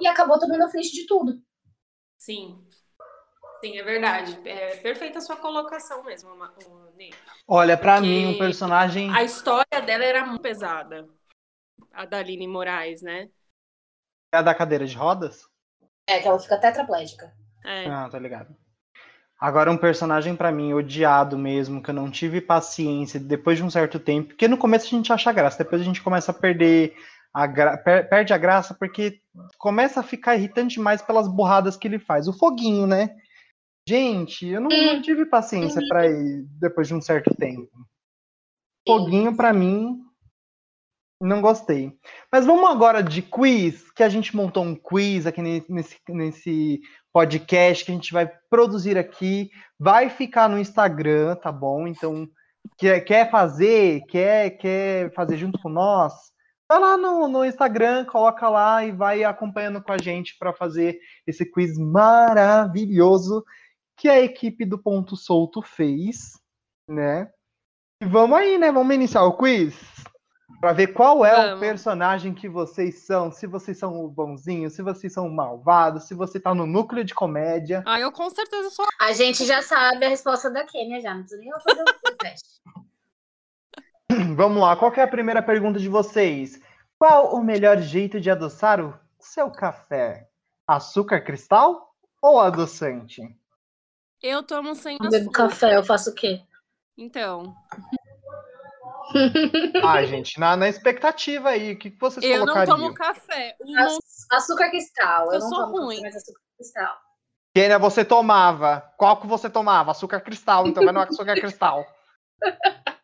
[0.00, 1.42] E acabou tomando a frente de tudo.
[2.18, 2.64] Sim.
[3.60, 4.38] Sim, é verdade.
[4.44, 6.30] É perfeita a sua colocação mesmo,
[6.96, 7.12] Ney.
[7.46, 9.10] Olha, para mim, um personagem.
[9.14, 11.08] A história dela era muito pesada.
[11.92, 13.28] A da Aline Moraes, né?
[14.32, 15.42] É a da cadeira de rodas?
[16.06, 17.32] É, que ela fica tetraplégica.
[17.64, 17.86] É.
[17.86, 18.54] Ah, tá ligado.
[19.40, 23.70] Agora, um personagem para mim odiado mesmo, que eu não tive paciência depois de um
[23.70, 26.96] certo tempo, porque no começo a gente acha graça, depois a gente começa a perder
[27.32, 27.76] a gra...
[27.76, 29.20] perde a graça porque
[29.56, 32.26] começa a ficar irritante demais pelas burradas que ele faz.
[32.26, 33.14] O foguinho, né?
[33.88, 37.70] Gente, eu não, não tive paciência para ir depois de um certo tempo.
[38.86, 39.98] Foguinho para mim
[41.18, 41.96] não gostei.
[42.30, 46.80] Mas vamos agora de quiz, que a gente montou um quiz aqui nesse, nesse
[47.14, 49.50] podcast que a gente vai produzir aqui.
[49.80, 51.86] Vai ficar no Instagram, tá bom?
[51.86, 52.28] Então,
[52.76, 56.12] quer, quer fazer, quer, quer fazer junto com nós?
[56.68, 60.98] Vai lá no, no Instagram, coloca lá e vai acompanhando com a gente para fazer
[61.26, 63.42] esse quiz maravilhoso
[63.98, 66.40] que a equipe do Ponto Solto fez,
[66.88, 67.28] né?
[68.00, 68.70] E vamos aí, né?
[68.70, 69.74] Vamos iniciar o quiz?
[70.60, 71.56] Para ver qual é Vamos.
[71.56, 76.00] o personagem que vocês são, se vocês são o bonzinho, se vocês são o malvado,
[76.00, 77.82] se você tá no núcleo de comédia.
[77.86, 78.86] Ah, eu com certeza sou.
[79.00, 82.60] A gente já sabe a resposta da Kênia já, não precisa nem fazer o teste.
[84.36, 86.60] Vamos lá, qual é a primeira pergunta de vocês?
[86.98, 90.28] Qual o melhor jeito de adoçar o seu café?
[90.66, 93.22] Açúcar cristal ou adoçante?
[94.22, 95.06] Eu tomo sem açúcar.
[95.06, 96.42] Eu bebo café, eu faço o quê?
[96.96, 97.54] Então.
[99.84, 102.64] Ai, gente, na, na expectativa aí, o que, que vocês eu colocariam?
[102.64, 103.56] Eu não tomo café.
[104.30, 105.26] Açúcar cristal.
[105.26, 105.96] Eu, eu não sou tomo ruim.
[105.96, 106.96] Café, mas açúcar cristal.
[107.54, 108.92] Kênia, você tomava.
[108.96, 109.92] Qual que você tomava?
[109.92, 111.86] Açúcar cristal, então vai no açúcar cristal.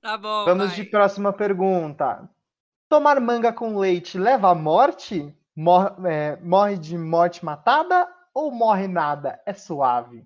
[0.00, 0.44] Tá bom.
[0.44, 0.76] Vamos vai.
[0.76, 2.30] de próxima pergunta.
[2.88, 5.36] Tomar manga com leite leva à morte?
[5.60, 9.42] Morre, é, morre de morte matada ou morre nada?
[9.44, 10.24] É suave.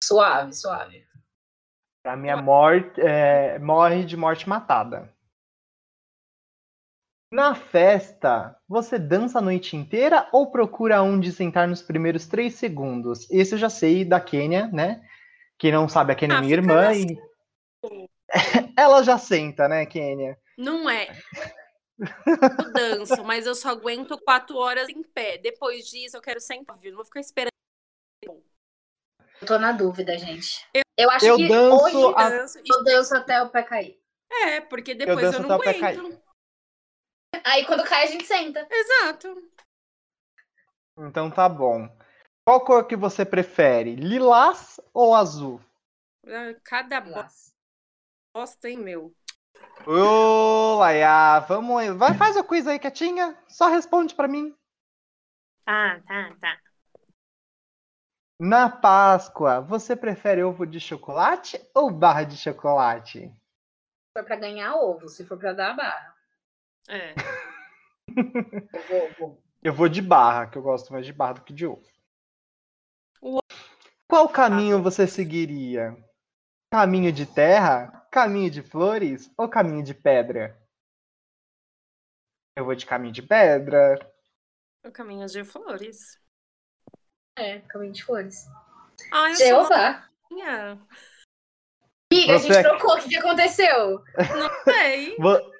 [0.00, 1.04] Suave, suave.
[2.04, 5.12] Pra mim, a morte, é, morre de morte matada.
[7.32, 13.28] Na festa, você dança a noite inteira ou procura onde sentar nos primeiros três segundos?
[13.28, 15.04] Esse eu já sei da Kênia, né?
[15.58, 17.18] Quem não sabe, a Kênia é ah, minha irmã e...
[18.78, 20.38] Ela já senta, né, Kênia?
[20.56, 21.08] Não é.
[22.00, 25.38] Eu danço, mas eu só aguento quatro horas em pé.
[25.38, 26.92] Depois disso, eu quero sentar, viu?
[26.92, 27.50] Não vou ficar esperando.
[28.22, 30.66] Eu tô na dúvida, gente.
[30.74, 32.30] Eu, eu acho eu que danço hoje a...
[32.66, 34.00] eu danço até o pé cair.
[34.30, 36.22] É, porque depois eu, eu não aguento.
[37.44, 38.66] Aí quando cai a gente senta.
[38.70, 39.50] Exato.
[40.98, 41.88] Então tá bom.
[42.44, 43.94] Qual cor que você prefere?
[43.94, 45.60] Lilás ou azul?
[46.26, 49.14] Ah, cada bosta, hein, meu?
[49.86, 51.90] Ô, Laia, vamos aí.
[51.90, 53.36] Vai, faz o quiz aí, quietinha.
[53.48, 54.54] Só responde pra mim.
[55.64, 56.58] Tá, tá, tá.
[58.38, 63.20] Na Páscoa, você prefere ovo de chocolate ou barra de chocolate?
[63.20, 66.14] Se for para ganhar ovo, se for para dar barra.
[66.88, 67.14] É.
[68.72, 69.42] eu, vou, eu, vou.
[69.62, 71.82] eu vou de barra, que eu gosto mais de barra do que de ovo.
[74.08, 75.96] Qual caminho você seguiria?
[76.72, 80.56] Caminho de terra, caminho de flores ou caminho de pedra?
[82.56, 83.98] Eu vou de caminho de pedra.
[84.84, 86.18] O caminho de flores.
[87.38, 88.46] É, caminho de flores.
[89.12, 90.08] Ah, eu sou Jeová.
[90.30, 90.86] novinha.
[92.12, 92.96] Amiga, a Você- gente trocou.
[92.96, 94.04] O que, aconteceu?
[94.36, 95.16] Não sei.
[95.18, 95.52] Vo-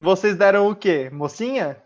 [0.00, 1.10] Vocês deram o quê?
[1.10, 1.80] Mocinha?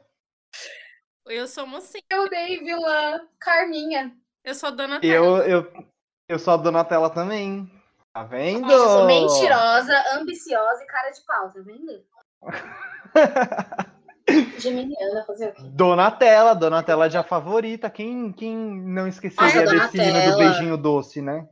[1.27, 2.03] Eu sou mocinha.
[2.11, 4.17] Eu dei vilã Carminha.
[4.45, 5.91] Eu sou dona Eu, eu,
[6.29, 7.69] eu sou a Donatella também.
[8.17, 8.63] Tá vendo?
[8.63, 12.03] Nossa, eu sou mentirosa, ambiciosa e cara de pau, tá vendo?
[14.59, 15.63] Geminiana, fazer o quê?
[15.75, 17.91] Donatella, Donatella já favorita.
[17.91, 21.47] Quem, quem não esqueceria Nossa, desse hino do beijinho doce, né?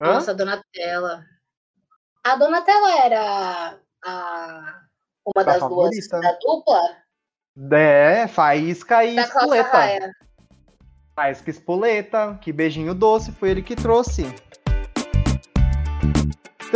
[0.00, 0.14] Hã?
[0.14, 1.24] Nossa, a Donatella.
[2.22, 4.82] A Donatella era a...
[5.26, 6.20] uma A das duas favorita.
[6.20, 6.80] da dupla
[7.72, 10.12] É, Faísca e da Espoleta.
[11.16, 14.32] Faísca e Espoleta, que beijinho doce, foi ele que trouxe.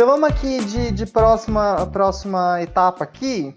[0.01, 3.53] Então vamos aqui de, de próxima, próxima etapa aqui,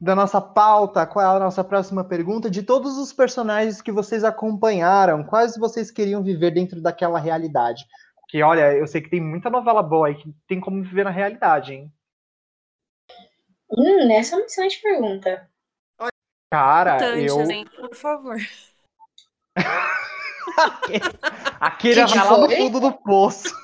[0.00, 2.50] da nossa pauta, qual é a nossa próxima pergunta?
[2.50, 7.86] De todos os personagens que vocês acompanharam, quais vocês queriam viver dentro daquela realidade?
[8.16, 11.10] Porque, olha, eu sei que tem muita novela boa aí que tem como viver na
[11.10, 11.92] realidade, hein?
[13.70, 15.48] Hum, essa é uma excelente pergunta.
[16.52, 17.40] Cara, eu...
[17.48, 17.64] hein?
[17.72, 18.38] Por favor.
[21.60, 23.63] Aquele Que que vai lá no fundo do poço.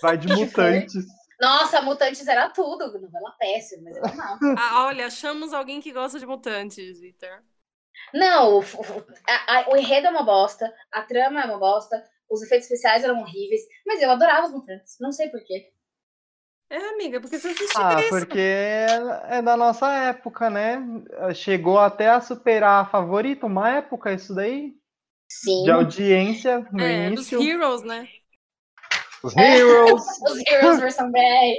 [0.00, 1.04] Vai de mutantes.
[1.40, 2.92] Nossa, Mutantes era tudo.
[3.00, 4.40] Novela péssima, mas eu amava.
[4.54, 7.42] Ah, olha, achamos alguém que gosta de mutantes, Vitor.
[8.12, 12.02] Não, o, o- a- a- o enredo é uma bosta, a trama é uma bosta,
[12.30, 14.96] os efeitos especiais eram horríveis, mas eu adorava os Mutantes.
[15.00, 15.72] Não sei porquê.
[16.70, 18.08] É, amiga, porque você assistiu Ah, isso.
[18.08, 20.78] porque é da nossa época, né?
[21.34, 24.74] Chegou até a superar a favorita, uma época isso daí,
[25.28, 25.64] Sim.
[25.64, 27.40] de audiência no É, dos início.
[27.40, 28.08] Heroes, né?
[29.22, 31.58] Os Heroes, Os Heroes versão gay.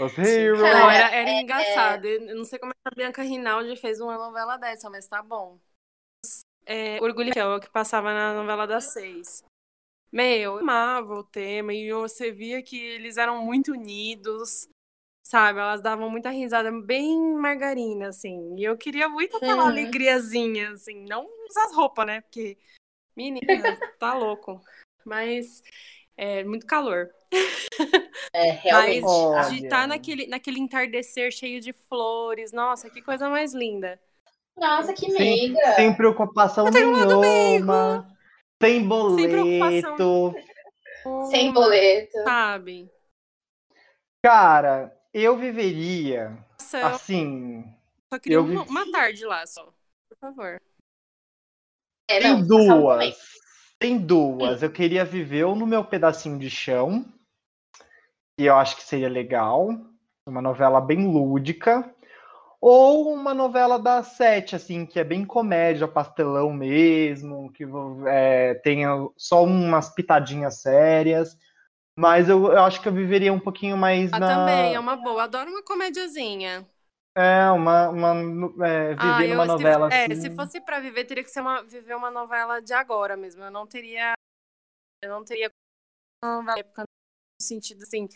[0.00, 0.60] os Heroes.
[0.60, 2.04] Não, era, era é- engraçado.
[2.06, 5.22] Eu não sei como é que a Bianca Rinaldi fez uma novela dessa, mas tá
[5.22, 5.58] bom.
[6.66, 9.42] É, Orgulho e Fiel, que passava na novela das seis.
[10.12, 14.68] Meu, eu amava o tema e você via que eles eram muito unidos,
[15.24, 15.60] sabe?
[15.60, 18.56] Elas davam muita risada, bem margarina, assim.
[18.56, 19.68] E eu queria muito aquela Uhum.
[19.68, 21.04] alegriazinha, assim.
[21.08, 22.20] Não usar roupa, né?
[22.22, 22.58] Porque,
[23.16, 24.60] menina, tá louco.
[25.04, 25.62] Mas,
[26.16, 27.10] é muito calor.
[28.32, 29.02] É, realmente.
[29.02, 34.00] Mas de estar naquele, naquele entardecer cheio de flores, nossa, que coisa mais linda.
[34.56, 35.74] Nossa, que Sem, meiga.
[35.74, 38.06] sem preocupação nenhuma,
[38.60, 40.34] sem boleto.
[41.30, 42.22] Sem boleto.
[42.24, 42.90] Sabe?
[44.22, 47.64] Cara, eu viveria Nossa, eu assim.
[48.12, 49.72] só queria eu uma, uma tarde lá só.
[50.08, 50.60] Por favor.
[52.10, 53.16] É, Tem não, um duas.
[53.80, 54.62] Tem duas.
[54.62, 57.02] Eu queria viver ou no meu pedacinho de chão,
[58.36, 59.70] que eu acho que seria legal,
[60.26, 61.90] uma novela bem lúdica,
[62.60, 67.64] ou uma novela da sete, assim, que é bem comédia, pastelão mesmo, que
[68.06, 71.38] é, tenha só umas pitadinhas sérias.
[71.96, 74.26] Mas eu, eu acho que eu viveria um pouquinho mais Ah, na.
[74.26, 75.24] também, é uma boa.
[75.24, 76.66] Adoro uma comediazinha.
[77.16, 77.88] É, uma.
[77.88, 80.14] uma é, viver Ah, eu, numa se- novela é, assim.
[80.20, 83.42] se fosse pra viver, teria que ser uma, viver uma novela de agora mesmo.
[83.42, 84.12] Eu não teria.
[85.02, 85.50] Eu não teria
[86.24, 88.06] uma época no sentido assim.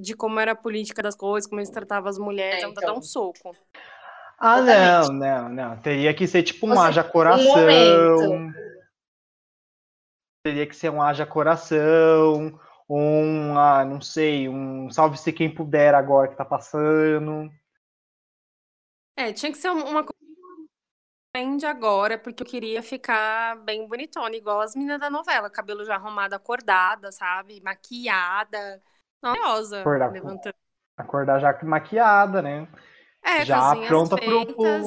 [0.00, 2.82] De como era a política das coisas, como eles tratavam as mulheres, É, é, dar
[2.82, 2.96] então.
[2.98, 3.56] um soco.
[4.38, 4.68] Ah, não,
[5.02, 5.18] Exatamente.
[5.18, 5.80] não, não.
[5.82, 7.44] Teria que ser tipo um Você- haja coração.
[7.56, 8.54] momento.
[10.44, 16.28] Teria que ser um haja coração, um, ah, não sei, um salve-se quem puder agora
[16.28, 17.50] que tá passando.
[19.18, 20.16] É, tinha que ser um- uma coisa
[21.58, 25.96] de agora, porque eu queria ficar bem bonitona, igual as meninas da novela, cabelo já
[25.96, 27.60] arrumado, acordada, sabe?
[27.60, 28.80] Maquiada.
[29.20, 29.80] Maravilhosa.
[29.80, 30.54] Acordar Levantando.
[30.96, 32.68] Acordar já maquiada, né?
[33.24, 34.86] É, já pronta pro- feitas.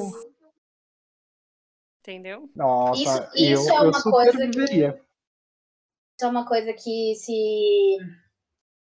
[1.99, 2.49] Entendeu?
[2.55, 5.01] Nossa, Isso- eu, isso é eu uma super coisa que- viveria.
[6.17, 7.97] Isso é uma coisa que se.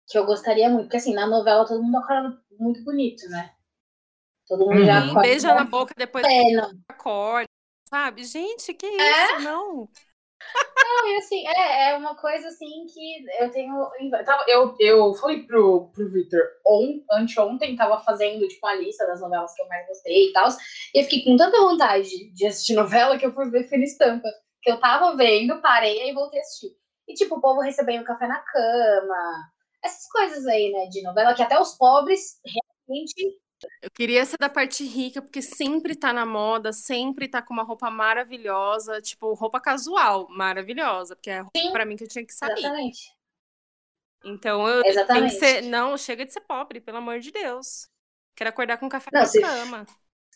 [0.10, 0.84] que eu gostaria muito.
[0.86, 3.54] Porque assim, na novela todo mundo acorda muito bonito, né?
[4.48, 5.02] Todo mundo já Uhum.
[5.02, 5.22] Sim, acorda.
[5.22, 6.72] beija na boca, depois não.
[6.90, 7.50] acorda,
[7.90, 8.24] sabe?
[8.24, 9.34] Gente, que isso?
[9.36, 9.40] É?
[9.40, 9.90] Não.
[10.76, 13.74] Não, e assim, é, é uma coisa assim que eu tenho.
[14.48, 19.54] eu Eu, fui pro, pro Victor on, anteontem, tava fazendo tipo a lista das novelas
[19.54, 20.48] que eu mais gostei e tal.
[20.94, 24.28] E eu fiquei com tanta vontade de, assistir novela que eu fui ver Fina Estampa.
[24.62, 26.76] Que eu tava vendo, parei e voltei a assistir.
[27.08, 29.52] E tipo, o povo recebendo café na cama.
[29.84, 33.40] Essas coisas aí, né, de novela, que até os pobres realmente.
[33.82, 37.64] Eu queria ser da parte rica, porque sempre tá na moda, sempre tá com uma
[37.64, 41.72] roupa maravilhosa, tipo, roupa casual, maravilhosa, porque é a roupa Sim.
[41.72, 42.52] pra mim que eu tinha que sair.
[42.58, 43.16] Exatamente.
[44.24, 45.36] Então eu tenho que Exatamente.
[45.40, 45.62] ser.
[45.64, 47.88] Não, chega de ser pobre, pelo amor de Deus.
[48.36, 49.86] Quero acordar com café Não, na se- cama.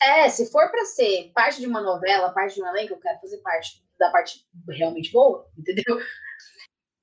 [0.01, 3.19] É, se for pra ser parte de uma novela, parte de um elenco, eu quero
[3.19, 5.99] fazer parte da parte realmente boa, entendeu?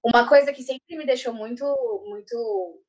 [0.03, 1.65] Uma coisa que sempre me deixou muito,
[2.09, 2.83] muito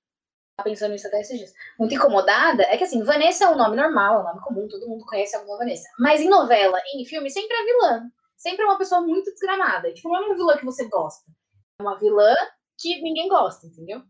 [0.64, 4.18] pensando nisso até esses dias, muito incomodada, é que assim, Vanessa é um nome normal,
[4.18, 5.88] é um nome comum, todo mundo conhece alguma Vanessa.
[6.00, 8.12] Mas em novela, em filme, sempre é vilã.
[8.38, 9.94] Sempre é uma pessoa muito desgramada.
[9.94, 11.30] Tipo, não é uma vilã que você gosta.
[11.80, 12.34] É uma vilã
[12.78, 14.02] que ninguém gosta, entendeu?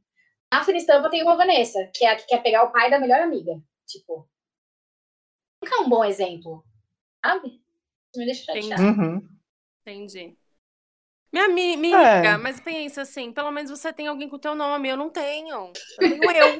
[0.52, 3.00] Na Fina Estampa tem uma Vanessa, que é a que quer pegar o pai da
[3.00, 3.60] melhor amiga.
[3.88, 4.28] Tipo,
[5.62, 6.64] nunca é um bom exemplo,
[7.24, 7.48] sabe?
[7.48, 8.82] Isso me deixa chateada.
[8.82, 9.28] Uhum.
[9.82, 10.38] Entendi.
[11.32, 11.74] Minha É.
[11.76, 15.10] amiga, mas pensa assim, pelo menos você tem alguém com o teu nome, eu não
[15.10, 15.72] tenho.
[16.00, 16.60] Eu tenho eu.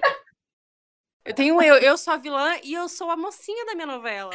[1.26, 4.34] Eu tenho eu, eu sou a vilã e eu sou a mocinha da minha novela.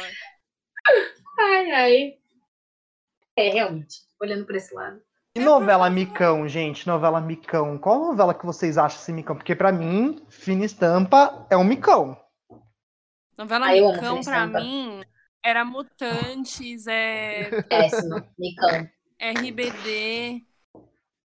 [1.39, 2.13] Ai, ai.
[3.37, 5.01] É, realmente, olhando por esse lado.
[5.35, 6.87] E novela Micão, gente?
[6.87, 7.77] Novela Micão.
[7.77, 9.35] Qual novela que vocês acham esse Micão?
[9.35, 12.17] Porque pra mim, Fina Estampa é um Micão.
[13.37, 14.59] Novela Micão, pra Estampa.
[14.61, 15.03] mim,
[15.43, 18.89] era Mutantes, é Péssimo, Micão.
[19.33, 20.41] RBD.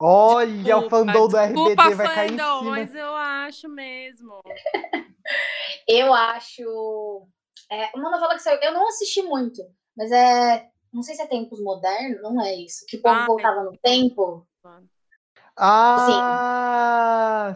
[0.02, 2.72] Olha, o fandom do desculpa, RBD vai cair em fandom, cima.
[2.72, 4.40] mas eu acho mesmo.
[5.88, 7.28] Eu acho.
[7.72, 8.60] É, uma novela que saiu.
[8.62, 9.62] Eu não assisti muito,
[9.96, 10.68] mas é.
[10.92, 12.84] Não sei se é tempos modernos, não é isso.
[12.88, 14.48] Que o povo Ah, voltava no tempo,
[15.56, 17.56] Ah,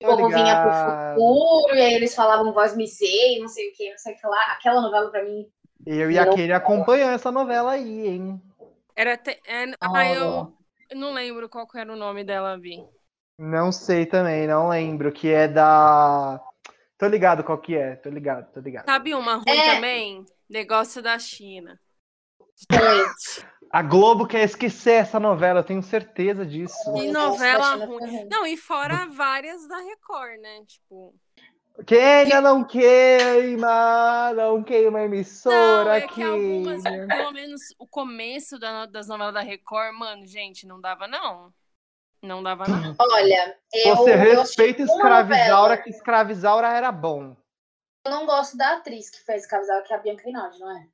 [0.00, 1.14] o povo tô vinha pro ligado.
[1.16, 4.16] futuro, e aí eles falavam voz me sei, não sei o que, não sei o
[4.16, 4.52] que lá.
[4.52, 5.44] Aquela novela pra mim.
[5.84, 8.40] Eu e a Kelly acompanhando essa novela aí, hein?
[8.98, 9.16] Era.
[9.16, 9.40] Te...
[9.46, 10.52] é, ah, eu,
[10.96, 12.84] não lembro qual que era o nome dela, Vi.
[13.38, 15.12] Não sei também, não lembro.
[15.12, 16.40] Que é da.
[16.98, 18.86] Tô ligado qual que é, tô ligado, tô ligado.
[18.86, 19.76] Sabe uma ruim É.
[19.76, 20.26] também?
[20.50, 21.78] Negócio da China.
[23.70, 26.74] A Globo quer esquecer essa novela, eu tenho certeza disso.
[26.92, 28.26] Que Esse novela ruim.
[28.28, 30.64] Não, e fora várias da Record, né?
[30.66, 31.14] Tipo.
[31.86, 37.06] Queima, não queima, não queima a Não, emissora, é que algumas, queima.
[37.06, 41.52] pelo menos o começo da- das novelas da Record, mano, gente, não dava, não.
[42.22, 42.94] Não dava, não.
[43.00, 47.36] Olha, eu, Você eu respeita uma Escravizaura, que Escravizaura era bom.
[48.04, 50.88] Eu não gosto da atriz que fez Casal, que é a Bianca Rinaldi, não é?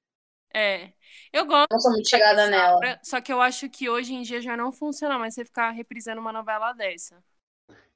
[0.55, 0.93] É.
[1.33, 1.69] Eu gosto.
[1.73, 3.01] Não sou muito chegada nela.
[3.03, 6.21] Só que eu acho que hoje em dia já não funciona mais você ficar reprisando
[6.21, 7.23] uma novela dessa.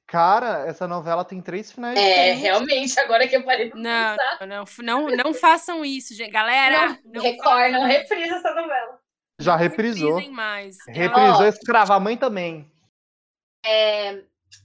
[0.09, 4.47] Cara, essa novela tem três finais É, realmente, agora que eu parei pra Não, pensar.
[4.47, 6.31] não, não, não façam isso, gente.
[6.31, 8.99] Galera, Não, não Record, não reprisa essa novela.
[9.39, 10.15] Já Não reprisou.
[10.15, 10.79] reprisem mais.
[10.89, 11.45] Reprisou Ó.
[11.45, 12.73] Escrava a Mãe também.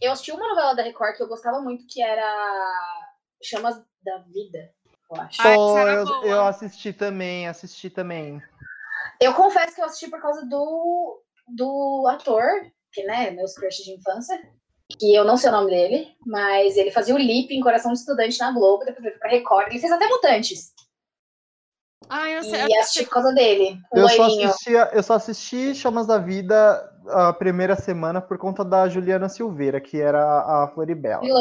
[0.02, 3.04] Eu assisti uma novela da Record que eu gostava muito, que era
[3.44, 4.74] Chamas da Vida,
[5.12, 5.42] eu acho.
[5.42, 8.42] Ah, era eu, eu assisti também, assisti também.
[9.20, 12.44] Eu confesso que eu assisti por causa do, do ator,
[12.94, 14.42] que, né, meus crushes de infância,
[14.98, 18.00] que eu não sei o nome dele, mas ele fazia o Lip em Coração de
[18.00, 20.74] Estudante na Globo, depois foi pra Record, ele fez até Mutantes.
[22.10, 22.68] Ah, eu sei.
[22.68, 26.90] E assisti por causa dele, o Eu só, assistia, eu só assisti Chamas da Vida
[27.08, 31.22] a primeira semana por conta da Juliana Silveira, que era a Floribela.
[31.22, 31.40] Vilã.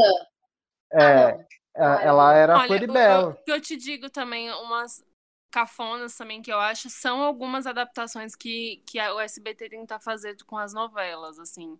[0.93, 1.37] É, Ah,
[1.77, 1.95] não.
[1.95, 3.31] a- ela era a Olha, o, Floribela.
[3.31, 5.03] o que eu te digo também, umas
[5.51, 10.37] cafonas também que eu acho, são algumas adaptações que, que a- o SBT tenta fazer
[10.47, 11.79] com as novelas, assim.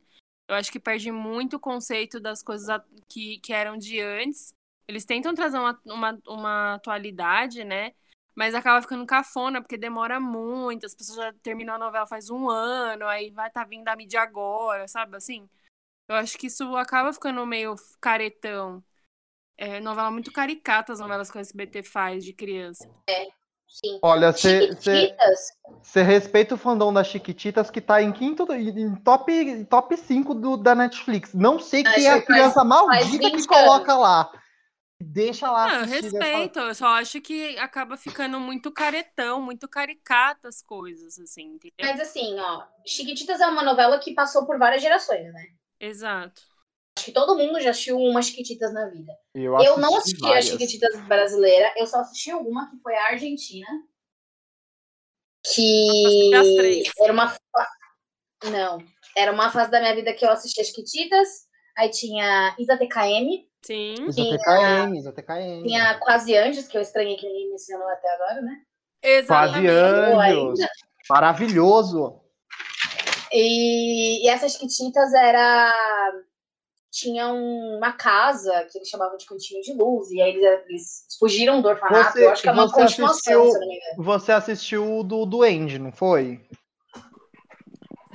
[0.53, 2.68] Eu acho que perde muito o conceito das coisas
[3.09, 4.55] que, que eram de antes.
[4.86, 7.92] Eles tentam trazer uma, uma, uma atualidade, né?
[8.34, 12.50] Mas acaba ficando cafona, porque demora muito, as pessoas já terminam a novela faz um
[12.50, 15.48] ano, aí vai estar vindo a mídia agora, sabe assim?
[16.07, 18.84] Eu acho que isso acaba ficando meio caretão.
[19.57, 22.90] É novela muito caricata, as novelas que o SBT faz de criança.
[23.73, 23.99] Sim.
[24.03, 30.35] Olha, você respeita o fandom das Chiquititas, que tá em quinto, em top, top 5
[30.35, 31.33] do, da Netflix.
[31.33, 34.31] Não sei quem é a faz- criança faz maldita 20 que coloca lá.
[35.01, 39.43] Deixa lá Não, eu assistir essa- respeito, eu só acho que acaba ficando muito caretão,
[39.43, 41.73] muito caricata as coisas, assim, entendeu?
[41.81, 45.47] Mas assim, ó, Chiquititas é uma novela que passou por várias gerações, né?
[45.81, 46.43] Exato.
[46.97, 49.12] Acho que todo mundo já assistiu uma Chiquititas na vida.
[49.34, 50.47] Eu, Eu não assisti várias.
[50.47, 53.66] a Chiquititas brasileira, eu só assisti uma que foi a Argentina.
[55.55, 56.90] Que As três.
[57.01, 57.36] era uma.
[58.45, 58.78] Não,
[59.16, 61.28] era uma fase da minha vida que eu assisti as Chiquititas.
[61.76, 63.95] Aí tinha Isa TKM, Sim.
[64.07, 65.62] Isa Tinha- TKM, Isa TKM.
[65.62, 68.61] tinha Quase Anjos, que eu estranhei que ninguém mencionou até agora, né?
[69.01, 69.68] Quase Exatamente.
[69.70, 70.66] Anjos.
[71.09, 72.20] Maravilhoso.
[73.32, 75.72] E, e essas Chiquititas era.
[76.93, 81.62] Tinha uma casa que eles chamavam de Cantinho de Luz, e aí eles, eles fugiram
[81.62, 82.12] do orfanato.
[82.12, 84.99] Você- eu acho que é uma continuação, assistiu- se eu não me engano, Você assistiu
[84.99, 86.38] o do Duende, não foi?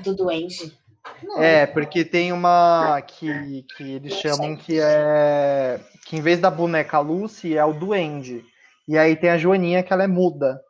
[0.04, 0.78] do Duende.
[1.24, 5.80] Não, É, porque tem uma que, que eles chamam que é.
[6.06, 8.46] Que em vez da boneca Lucy é o duende.
[8.88, 10.62] E aí tem a Joaninha que ela é muda.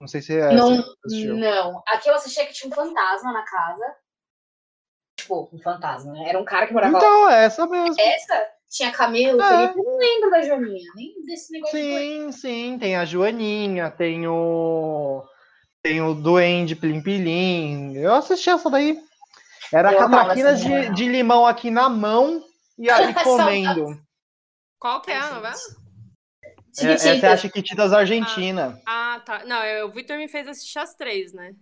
[0.00, 0.82] Não sei se é Não,
[1.38, 1.82] não.
[1.86, 3.84] Aqui eu assisti que tinha um fantasma na casa.
[5.24, 6.28] Tipo, um fantasma, né?
[6.28, 6.98] Era um cara que morava lá.
[6.98, 7.94] Então, é essa mesmo.
[7.98, 9.48] Essa tinha Camilo, É.
[9.48, 9.78] Felipe.
[9.78, 14.26] Eu não lembro da Joaninha, nem desse negócio de Sim, sim, tem a Joaninha, tem
[14.28, 15.22] o.
[15.82, 17.94] Tem o Duende Plim Pilim.
[17.96, 18.98] Eu assisti essa daí.
[19.72, 20.94] Era Eu amava catraquinas essa de, novela.
[20.94, 22.42] de limão aqui na mão
[22.78, 23.98] e aí comendo.
[24.78, 25.54] Qual que é a novela?
[26.80, 27.92] É, essa é a Chiquititas.
[27.92, 28.78] Argentina.
[28.86, 29.44] Ah, tá.
[29.44, 31.52] Não, eu- o Victor me fez assistir as três, né?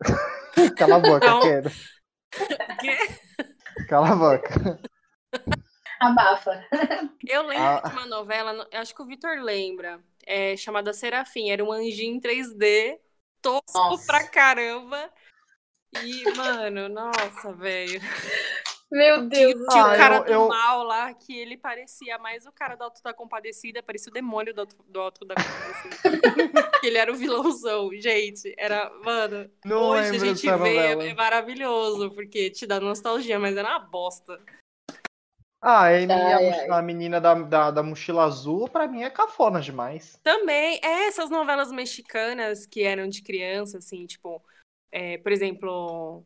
[0.76, 1.40] Cala a boca, Não.
[1.40, 1.70] quero.
[3.88, 4.80] Cala a boca.
[6.00, 6.64] Abafa.
[7.26, 7.82] Eu lembro Ah.
[7.88, 11.50] de uma novela, acho que o Victor lembra, é, chamada Serafim.
[11.50, 12.98] Era um anjinho em 3D,
[13.40, 14.06] tosco Nossa.
[14.06, 15.10] pra caramba.
[16.02, 18.00] E, mano, nossa, velho.
[18.90, 19.54] Meu Deus.
[19.68, 22.76] Tinha Ah, o cara eu- do eu- mal lá, que ele parecia mais o cara
[22.76, 25.96] do Alto da Compadecida, parecia o demônio do Alto, do Alto da Compadecida.
[26.84, 28.54] ele era o vilãozão, gente.
[28.56, 31.04] Era, mano, Não hoje a gente vê, novela.
[31.04, 34.40] é maravilhoso, porque te dá nostalgia, mas era uma bosta.
[35.60, 39.60] Ah, e a, Ai, a menina da, da, da mochila azul, pra mim, é cafona
[39.60, 40.16] demais.
[40.22, 44.40] Também, é, essas novelas mexicanas que eram de criança, assim, tipo,
[44.92, 46.24] é, por exemplo,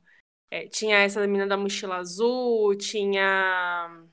[0.50, 4.04] é, tinha essa menina da mochila azul, tinha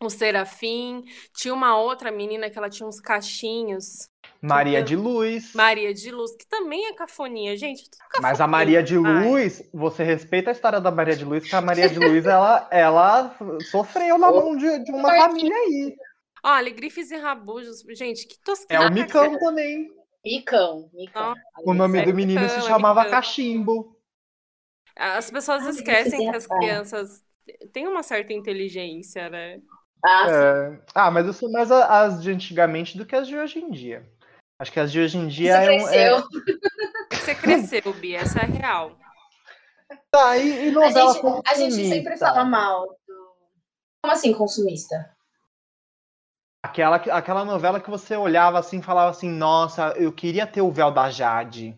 [0.00, 1.04] o Serafim,
[1.34, 4.08] tinha uma outra menina que ela tinha uns cachinhos,
[4.40, 5.52] Maria de Luz.
[5.54, 7.88] Maria de Luz, que também é cafoninha, gente.
[7.90, 8.48] tudo Mas a cafoninha.
[8.48, 9.28] Maria de Ai.
[9.28, 12.68] Luz, você respeita a história da Maria de Luz, que a Maria de Luz, ela,
[12.70, 13.34] ela
[13.70, 15.96] sofreu na mão de, de uma família aí.
[16.44, 18.86] Olha, grifes e rabujos, gente, que É tosqueira.
[18.88, 19.90] o Micão também.
[20.24, 21.34] Micão, Micão.
[21.64, 23.10] O nome do É menino se Micão, é chamava Micão.
[23.10, 23.96] Cachimbo.
[25.02, 27.24] As pessoas Ai, esquecem que as crianças
[27.72, 29.60] têm uma certa inteligência, né?
[30.04, 30.26] Ah.
[30.30, 30.80] É.
[30.94, 33.70] Ah, mas eu sou mais a- as de antigamente do que as de hoje em
[33.70, 34.08] dia.
[34.60, 36.22] Acho que as de hoje em dia Você é, um- é...
[36.22, 36.28] cresceu.
[37.12, 38.98] Você cresceu, Bia, essa é a real.
[40.10, 42.26] Tá, e, e A novela gente, a gente sempre consumista?
[42.26, 43.36] fala mal do.
[44.02, 45.16] Como assim, consumista?
[46.64, 50.62] Aquela, que- aquela novela que você olhava assim e falava assim, nossa, eu queria ter
[50.62, 51.76] o véu da Jade.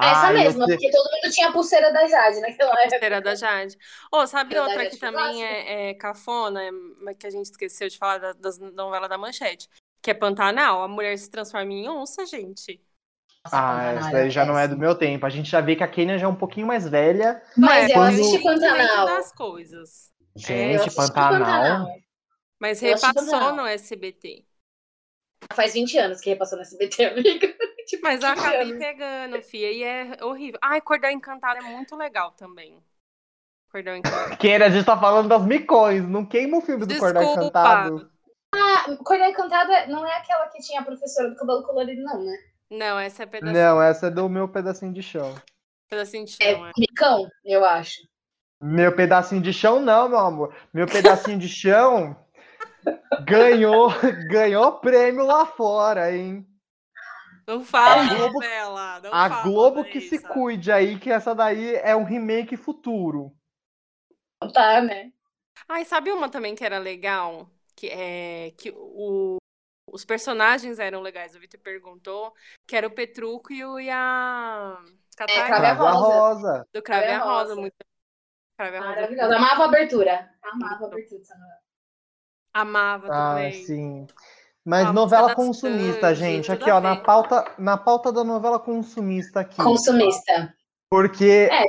[0.00, 2.88] Essa Ai, eu mesma, te- porque todo mundo tinha a pulseira da Jade naquela época.
[2.90, 3.76] Pulseira da Jade.
[4.12, 6.70] Ô, sabe Pulseira outra que foi também é, é cafona, é,
[7.02, 9.68] mas que a gente esqueceu de falar da, das novelas da Manchete?
[10.00, 10.82] Que é Pantanal.
[10.82, 12.80] A mulher se transforma em onça, gente.
[13.44, 15.26] Ah, Pantanal essa daí já não é do meu tempo.
[15.26, 17.42] A gente já vê que a Kenia já é um pouquinho mais velha.
[17.56, 19.06] Mas eu Quando- assisti entendimento Pantanal.
[19.06, 20.12] das coisas.
[20.36, 21.88] Eu Gente, assisti Pantanal.
[22.60, 23.56] Mas Eu assisti repassou Pantanal.
[23.56, 24.44] no SBT.
[25.54, 27.54] Faz 20 anos que repassou no SBT, amiga.
[27.90, 30.58] tipo, Mas eu 20 acabei pegando, fia, e é horrível.
[30.62, 32.82] Ai, Cordão Encantado é muito legal também.
[33.70, 34.36] Cordão Encantado.
[34.38, 36.06] Kenia, a gente tá falando das micões.
[36.08, 37.46] Não queima o filme do Cordão Desculpa.
[37.46, 38.10] Encantado.
[39.04, 42.36] Cordão Encantado é- não é aquela que tinha a professora do cabelo colorido, não, né?
[42.70, 45.34] Não, essa é pedacinho, Não, essa é do meu pedacinho de chão.
[45.88, 46.66] pedacinho de É chão.
[46.66, 46.72] é.
[46.78, 48.00] Micão, eu acho.
[48.60, 50.54] Meu pedacinho de chão, não, meu amor.
[50.72, 52.16] Meu pedacinho de chão
[53.26, 53.90] ganhou,
[54.28, 56.47] ganhou prêmio lá fora, hein?
[57.48, 59.00] Não fala, A Globo- novela.
[59.00, 63.34] Não A fala, Globo que se cuide aí, que essa daí é um remake futuro.
[64.52, 65.10] Tá, né?
[65.66, 67.48] Ai, sabe uma também que era legal?
[67.74, 69.38] Que é que o,
[69.90, 71.34] os personagens eram legais.
[71.34, 72.34] O Vitor perguntou
[72.66, 74.76] que era o Petruco e, o, e a
[75.16, 76.18] Catarina Crave a Crave a Rosa.
[76.18, 76.68] Rosa.
[76.72, 77.32] do Crave a Rosa.
[77.54, 77.56] Rosa.
[77.60, 77.76] Muito...
[78.58, 79.36] Maravilhosa.
[79.36, 80.30] Amava a abertura.
[80.42, 81.58] Amava a abertura dessa novela.
[82.52, 83.64] Amava Ah, também.
[83.64, 84.06] sim.
[84.68, 86.52] Mas A novela das consumista, gente.
[86.52, 89.56] Aqui, ó, na pauta, na pauta da novela consumista aqui.
[89.56, 90.54] Consumista.
[90.90, 91.64] Porque É.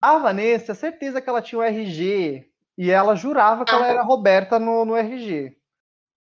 [0.00, 2.48] a Vanessa, certeza que ela tinha o RG.
[2.78, 3.88] E ela jurava que ela Ah.
[3.88, 5.56] era Roberta no, no RG.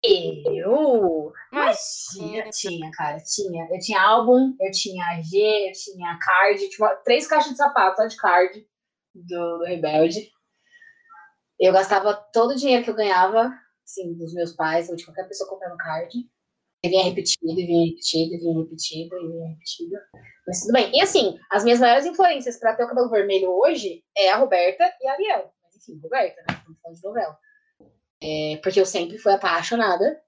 [0.03, 1.33] Eu?
[1.51, 1.79] Mas
[2.13, 3.67] tinha, tinha, cara, tinha.
[3.71, 8.05] Eu tinha álbum, eu tinha AG, eu tinha card, tinha três caixas de sapato só
[8.05, 8.63] de card
[9.15, 10.29] do, do Rebelde.
[11.59, 13.51] Eu gastava todo o dinheiro que eu ganhava,
[13.89, 16.29] assim, dos meus pais ou de qualquer pessoa comprando card.
[16.81, 19.95] E vinha repetido, e vinha repetido, e vinha repetido, e vinha repetido.
[20.47, 20.91] Mas tudo bem.
[20.95, 24.85] E assim, as minhas maiores influências pra ter o cabelo vermelho hoje é a Roberta
[25.01, 25.53] e a Ariel.
[25.61, 26.55] Mas enfim, Roberta, né?
[26.57, 27.37] Estamos falando de novela.
[28.23, 30.21] É, porque eu sempre fui apaixonada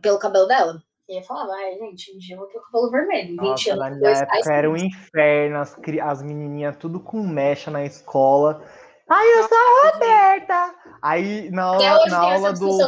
[0.00, 0.82] pelo cabelo dela.
[1.06, 3.28] E eu falava, ai, gente, um dia eu vou ter o cabelo vermelho.
[3.28, 5.58] 20 Nossa, na anos minha depois, ai, época era um inferno.
[5.58, 8.64] As, as menininhas tudo com mecha na escola.
[9.10, 10.74] Ai, eu sou a Roberta!
[11.04, 12.78] Aí na Até aula, hoje na aula do.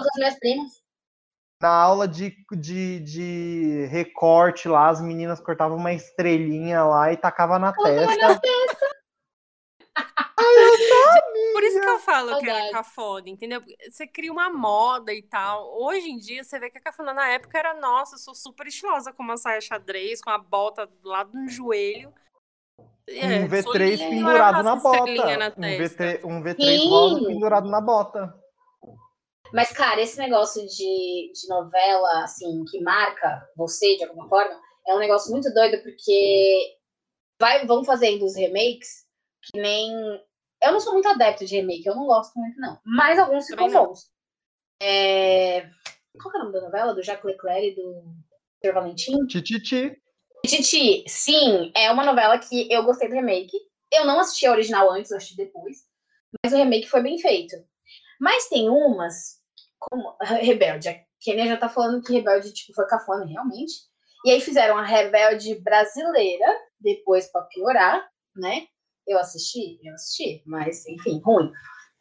[1.61, 7.59] Na aula de, de, de recorte lá, as meninas cortavam uma estrelinha lá e tacavam
[7.59, 8.29] na testa.
[8.29, 8.97] Na testa.
[10.39, 10.57] Ai,
[11.97, 13.63] eu falou que era cafona, entendeu?
[13.91, 15.79] Você cria uma moda e tal.
[15.83, 18.67] Hoje em dia, você vê que a cafona na época era, nossa, eu sou super
[18.67, 22.13] estilosa com uma saia xadrez, com a bota do lado do joelho.
[23.09, 25.37] É, um V3 pendurado na bota.
[25.37, 28.35] Na um, V3, um V3 rosa pendurado na bota.
[29.53, 34.95] Mas, cara, esse negócio de, de novela, assim, que marca você de alguma forma, é
[34.95, 36.77] um negócio muito doido, porque
[37.39, 39.07] vai, vão fazendo os remakes
[39.43, 39.93] que nem.
[40.63, 42.79] Eu não sou muito adepto de remake, eu não gosto muito, não.
[42.85, 44.11] Mas alguns ficam bons.
[44.83, 45.69] É...
[46.21, 46.95] Qual é o nome da novela?
[46.95, 48.05] Do Jacques Leclerc e do
[48.65, 48.73] Sr.
[48.73, 49.27] Valentim?
[49.27, 49.97] Tititi.
[50.45, 53.57] Titi, sim, é uma novela que eu gostei do remake.
[53.93, 55.79] Eu não assisti a original antes, eu assisti depois.
[56.43, 57.57] Mas o remake foi bem feito.
[58.21, 59.41] Mas tem umas,
[59.79, 60.89] como Rebelde.
[60.89, 63.73] A Kenia já tá falando que Rebelde tipo, foi cafona, realmente.
[64.25, 66.47] E aí fizeram a Rebelde brasileira,
[66.81, 68.67] depois para piorar, né?
[69.07, 71.51] Eu assisti, eu assisti, mas enfim, ruim.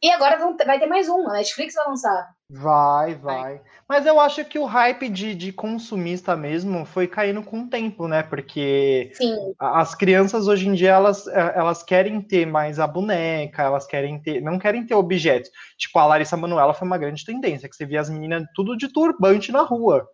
[0.02, 2.35] E agora vão, vai ter mais uma, a Netflix vai lançar.
[2.48, 3.60] Vai, vai.
[3.90, 8.08] Mas eu acho que o hype de, de consumista mesmo foi caindo com o tempo,
[8.08, 8.22] né?
[8.22, 9.36] Porque Sim.
[9.60, 14.20] as crianças hoje em dia elas, é, elas querem ter mais a boneca, elas querem
[14.20, 15.50] ter, não querem ter objetos.
[15.76, 18.90] Tipo, a Larissa Manoela foi uma grande tendência, que você via as meninas tudo de
[18.90, 20.08] turbante na rua.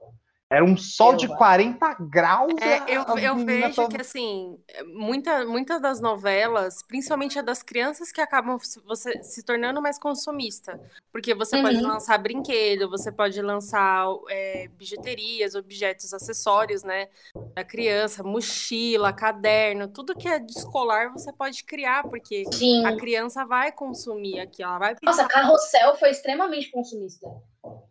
[0.51, 2.53] Era um sol eu, de 40 graus.
[2.61, 3.87] É, eu, eu vejo tava...
[3.87, 9.81] que, assim, muitas muita das novelas, principalmente a das crianças, que acabam você se tornando
[9.81, 10.77] mais consumista.
[11.09, 11.63] Porque você uhum.
[11.63, 17.07] pode lançar brinquedo, você pode lançar é, bijuterias, objetos, acessórios, né?
[17.55, 22.85] Da criança, mochila, caderno, tudo que é de escolar você pode criar, porque Sim.
[22.85, 27.29] a criança vai consumir aqui, ela vai Nossa, Carrossel foi extremamente consumista.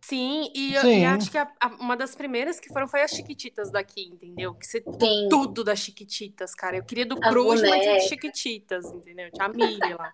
[0.01, 3.11] Sim, e, eu, e acho que a, a, uma das primeiras que foram foi as
[3.11, 4.53] Chiquititas daqui, entendeu?
[4.53, 5.29] Que você Sim.
[5.29, 6.77] tudo das Chiquititas, cara.
[6.77, 9.31] Eu queria do Cruz, mas tinha Chiquititas, entendeu?
[9.31, 10.11] Tinha a Miri lá.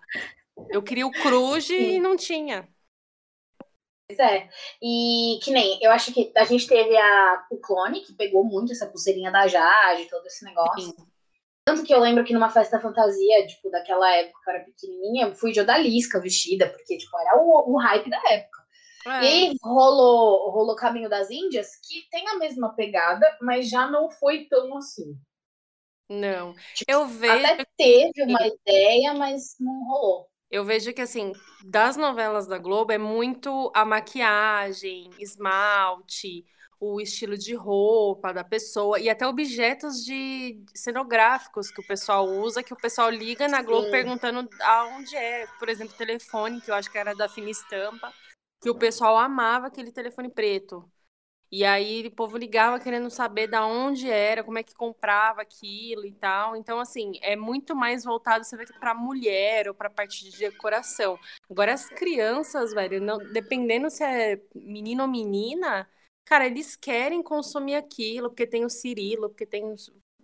[0.70, 2.68] Eu queria o Cruz e não tinha.
[4.08, 4.48] Pois é.
[4.80, 8.72] E que nem, eu acho que a gente teve a, o clone, que pegou muito
[8.72, 10.82] essa pulseirinha da Jade, todo esse negócio.
[10.82, 10.94] Sim.
[11.66, 15.34] Tanto que eu lembro que numa festa fantasia, tipo, daquela época, eu era pequenininha, eu
[15.34, 18.57] fui de odalisca vestida, porque, tipo, era o, o hype da época.
[19.10, 19.24] É.
[19.24, 24.44] E rolou, rolou Caminho das Índias, que tem a mesma pegada, mas já não foi
[24.46, 25.16] tão assim.
[26.08, 26.54] Não.
[26.74, 27.46] Tipo, eu vejo.
[27.46, 30.28] Até teve uma ideia, mas não rolou.
[30.50, 31.32] Eu vejo que, assim,
[31.62, 36.46] das novelas da Globo é muito a maquiagem, esmalte,
[36.80, 42.62] o estilo de roupa da pessoa e até objetos de cenográficos que o pessoal usa,
[42.62, 43.90] que o pessoal liga na Globo Sim.
[43.90, 45.46] perguntando aonde é.
[45.58, 48.10] Por exemplo, telefone, que eu acho que era da Fina Estampa
[48.60, 50.90] que o pessoal amava aquele telefone preto.
[51.50, 56.04] E aí o povo ligava querendo saber da onde era, como é que comprava aquilo
[56.04, 56.54] e tal.
[56.54, 61.18] Então, assim, é muito mais voltado, você vê, para mulher ou para parte de decoração.
[61.50, 65.88] Agora, as crianças, velho, não, dependendo se é menino ou menina,
[66.26, 69.74] cara, eles querem consumir aquilo, porque tem o Cirilo, porque tem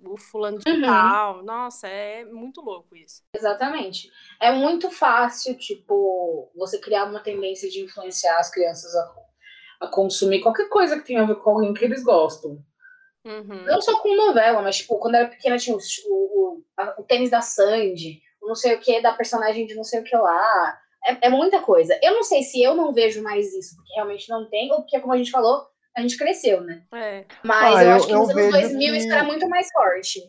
[0.07, 0.83] o fulano de uhum.
[0.83, 1.43] tal.
[1.43, 3.23] Nossa, é muito louco isso.
[3.35, 4.11] Exatamente.
[4.41, 9.15] É muito fácil, tipo, você criar uma tendência de influenciar as crianças a,
[9.83, 12.63] a consumir qualquer coisa que tenha a ver com alguém que eles gostam.
[13.25, 13.65] Uhum.
[13.65, 17.31] Não só com novela, mas, tipo, quando era pequena tinha o, o, a, o tênis
[17.31, 20.79] da Sandy, o não sei o que, da personagem de não sei o que lá.
[21.07, 21.99] É, é muita coisa.
[22.03, 25.01] Eu não sei se eu não vejo mais isso, porque realmente não tem, ou porque,
[25.01, 25.67] como a gente falou,
[25.97, 26.83] a gente cresceu, né?
[26.93, 27.25] É.
[27.45, 28.99] Mas ah, eu, eu, acho que nos anos 2000 que...
[28.99, 30.21] isso era muito mais forte.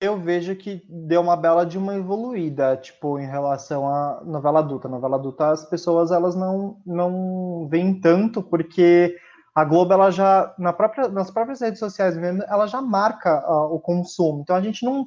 [0.00, 4.88] Eu vejo que deu uma bela de uma evoluída, tipo, em relação à novela adulta.
[4.88, 9.16] novela adulta, as pessoas, elas não, não veem tanto, porque
[9.54, 13.74] a Globo, ela já, na própria, nas próprias redes sociais mesmo, ela já marca uh,
[13.74, 14.40] o consumo.
[14.40, 15.06] Então, a gente não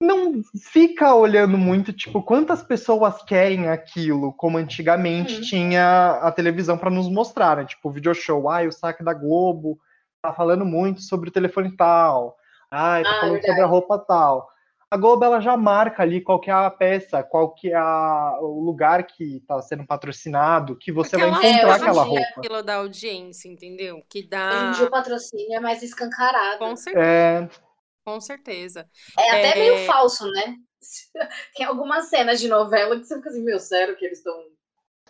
[0.00, 0.40] não
[0.72, 5.40] fica olhando muito, tipo, quantas pessoas querem aquilo, como antigamente uhum.
[5.42, 7.66] tinha a televisão para nos mostrar, né?
[7.66, 9.78] Tipo, o video show, ai, o saque da Globo
[10.22, 12.36] tá falando muito sobre o telefone tal,
[12.70, 13.46] ai, tá ah, falando verdade.
[13.46, 14.48] sobre a roupa tal.
[14.90, 18.38] A Globo, ela já marca ali qual que é a peça, qual que é a,
[18.40, 22.26] o lugar que está sendo patrocinado, que você Porque vai encontrar é, aquela roupa.
[22.36, 24.02] aquilo da audiência, entendeu?
[24.08, 24.70] Que dá...
[24.70, 26.58] Hoje o patrocínio é mais escancarado.
[26.58, 27.06] Com certeza.
[27.06, 27.69] É...
[28.10, 28.88] Com certeza.
[29.18, 29.54] É até é...
[29.54, 30.56] meio falso, né?
[31.56, 34.34] Tem algumas cenas de novela que você fica assim, meu, sério que eles estão.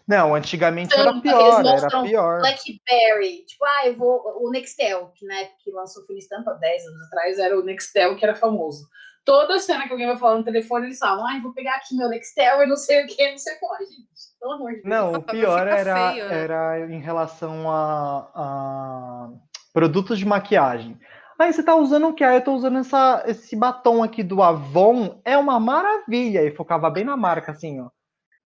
[0.07, 2.40] Não, antigamente era pior, era pior.
[2.40, 4.22] Blackberry, tipo, ah, eu vou.
[4.42, 8.16] O Nextel, que na época que lançou o Estampa 10 anos atrás, era o Nextel
[8.16, 8.86] que era famoso.
[9.24, 12.09] Toda cena que alguém vai falar no telefone, eles falam, ah, vou pegar aqui meu
[12.09, 14.11] Nextel e não sei o que, não sei o que, gente.
[14.40, 14.88] Pelo amor de Deus.
[14.88, 16.42] Não, o pior era, feio, né?
[16.42, 19.28] era em relação a, a
[19.72, 20.98] produtos de maquiagem.
[21.41, 22.22] Aí você tá usando o que?
[22.22, 26.45] Ah, eu tô usando essa, esse batom aqui do Avon, é uma maravilha.
[26.45, 27.88] E focava bem na marca, assim, ó.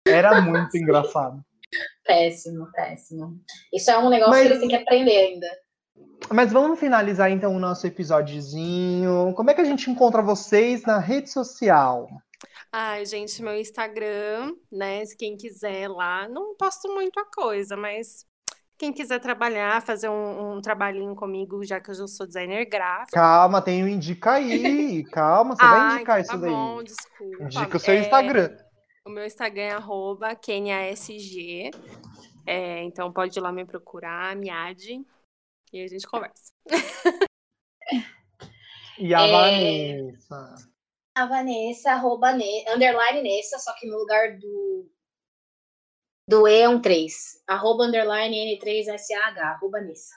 [0.06, 1.42] Era muito engraçado.
[2.04, 3.38] Péssimo, péssimo.
[3.72, 4.42] Isso é um negócio Mas...
[4.42, 5.46] que eles têm que aprender ainda.
[6.32, 9.34] Mas vamos finalizar então o nosso episódiozinho.
[9.34, 12.08] Como é que a gente encontra vocês na rede social?
[12.72, 15.04] Ai, gente, meu Instagram, né?
[15.04, 18.27] Se quem quiser lá, não posto muita coisa, mas
[18.78, 23.12] quem quiser trabalhar, fazer um, um, trabalhinho comigo, já que eu já sou designer gráfico.
[23.12, 25.02] Calma, tem o Indica aí.
[25.10, 26.50] Calma, você vai indicar então isso tá daí.
[26.50, 27.44] Bom, desculpa.
[27.44, 28.56] Indica o seu é, Instagram.
[29.04, 31.72] O meu Instagram é arroba KeniaSG.
[32.46, 35.04] É, então pode ir lá me procurar, me ade,
[35.72, 36.52] e a gente conversa.
[38.98, 39.32] e a é...
[39.32, 40.54] Vanessa?
[41.16, 42.64] A Vanessa, arroba, ne...
[42.70, 44.88] underline Nessa, só que no lugar do
[46.28, 47.42] do E é 3.
[47.48, 50.14] Arroba underline N3SAH, arroba Nessa.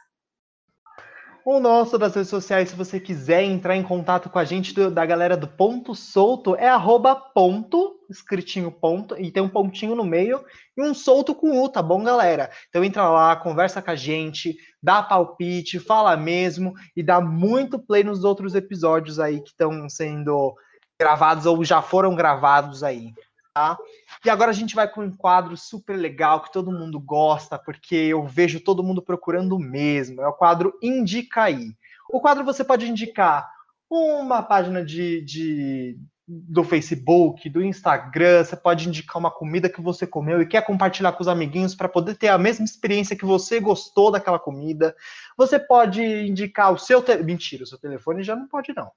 [1.44, 4.92] O nosso das redes sociais, se você quiser entrar em contato com a gente do,
[4.92, 10.04] da galera do Ponto Solto, é arroba ponto, escritinho ponto, e tem um pontinho no
[10.04, 10.44] meio,
[10.78, 12.52] e um solto com U, tá bom, galera?
[12.70, 18.04] Então entra lá, conversa com a gente, dá palpite, fala mesmo, e dá muito play
[18.04, 20.54] nos outros episódios aí que estão sendo
[21.00, 23.14] gravados ou já foram gravados aí
[23.54, 23.78] tá?
[24.26, 27.96] E agora a gente vai com um quadro super legal que todo mundo gosta, porque
[27.96, 30.22] eu vejo todo mundo procurando mesmo.
[30.22, 31.74] É o quadro Indica aí.
[32.10, 33.50] O quadro você pode indicar
[33.90, 35.98] uma página de, de,
[36.28, 41.12] do Facebook, do Instagram, você pode indicar uma comida que você comeu e quer compartilhar
[41.12, 44.96] com os amiguinhos para poder ter a mesma experiência que você gostou daquela comida.
[45.38, 47.02] Você pode indicar o seu.
[47.02, 47.18] Te...
[47.18, 48.92] Mentira, o seu telefone já não pode, não.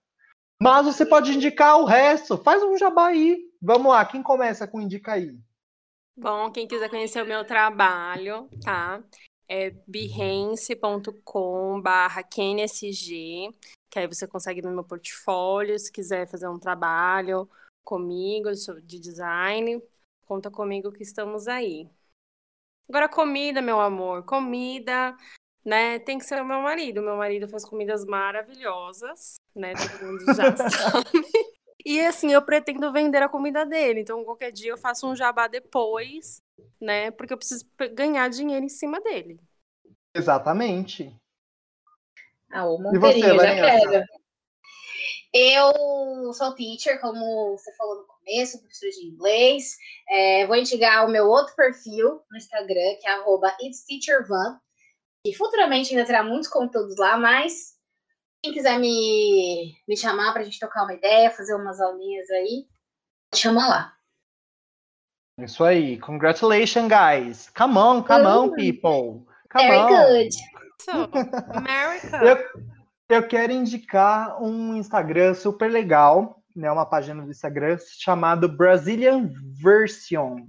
[0.63, 2.39] Mas você pode indicar o resto.
[2.39, 3.39] Faz um jabá aí.
[3.67, 5.35] Vamos lá, quem começa com indica aí?
[6.15, 9.03] Bom, quem quiser conhecer o meu trabalho, tá?
[9.49, 13.49] É behance.com barra KNSG,
[13.89, 17.49] que aí você consegue no meu portfólio, se quiser fazer um trabalho
[17.83, 18.51] comigo
[18.83, 19.83] de design,
[20.27, 21.89] conta comigo que estamos aí.
[22.87, 25.17] Agora, comida, meu amor, comida,
[25.65, 25.99] né?
[26.01, 27.01] Tem que ser o meu marido.
[27.01, 29.73] Meu marido faz comidas maravilhosas, né?
[29.73, 31.54] Todo mundo já sabe.
[31.85, 34.01] E assim, eu pretendo vender a comida dele.
[34.01, 36.43] Então, qualquer dia eu faço um jabá depois,
[36.81, 37.11] né?
[37.11, 39.39] Porque eu preciso ganhar dinheiro em cima dele.
[40.15, 41.15] Exatamente.
[42.51, 44.05] Ah, o e você, já quero.
[45.33, 49.77] Eu sou teacher, como você falou no começo, professor de inglês.
[50.09, 54.61] É, vou indicar o meu outro perfil no Instagram, que é arroba itsteachervan.
[55.27, 57.74] E futuramente ainda terá muitos conteúdos lá, mas
[58.45, 62.67] quem quiser me, me chamar para a gente tocar uma ideia, fazer umas aulinhas aí,
[63.35, 63.97] chama lá.
[65.39, 65.99] Isso aí.
[65.99, 67.51] Congratulations, guys.
[67.57, 69.27] Come on, come on, people.
[69.51, 69.89] Come Very on.
[69.89, 70.35] good.
[70.79, 70.93] So,
[71.57, 72.21] America.
[73.09, 76.71] Eu, eu quero indicar um Instagram super legal, né?
[76.71, 80.47] Uma página do Instagram chamado Brazilian Version.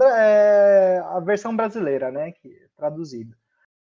[0.00, 2.30] É a versão brasileira, né?
[2.30, 3.36] Que é traduzida.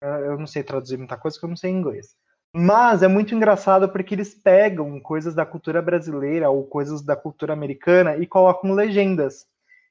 [0.01, 2.15] Eu não sei traduzir muita coisa, porque eu não sei inglês.
[2.54, 7.54] Mas é muito engraçado porque eles pegam coisas da cultura brasileira ou coisas da cultura
[7.54, 9.45] americana e colocam legendas.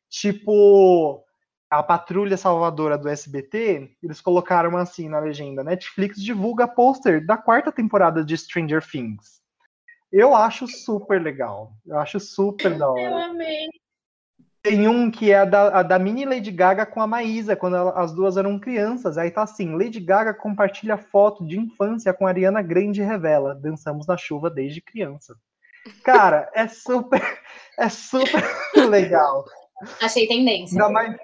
[0.09, 1.23] Tipo,
[1.71, 7.71] a Patrulha Salvadora do SBT, eles colocaram assim na legenda: Netflix divulga pôster da quarta
[7.71, 9.41] temporada de Stranger Things.
[10.13, 11.73] Eu acho super legal.
[11.85, 13.03] Eu acho super da hora.
[13.03, 13.69] Eu amei.
[14.67, 17.77] Tem um que é a da, a da mini Lady Gaga com a Maísa, quando
[17.77, 19.17] ela, as duas eram crianças.
[19.17, 24.09] Aí tá assim: Lady Gaga compartilha foto de infância com Ariana Grande e revela: dançamos
[24.09, 25.37] na chuva desde criança.
[26.03, 27.23] Cara, é super,
[27.79, 28.43] é super
[28.91, 29.45] legal.
[30.03, 30.75] Achei tendência.
[30.75, 31.17] Ainda mais,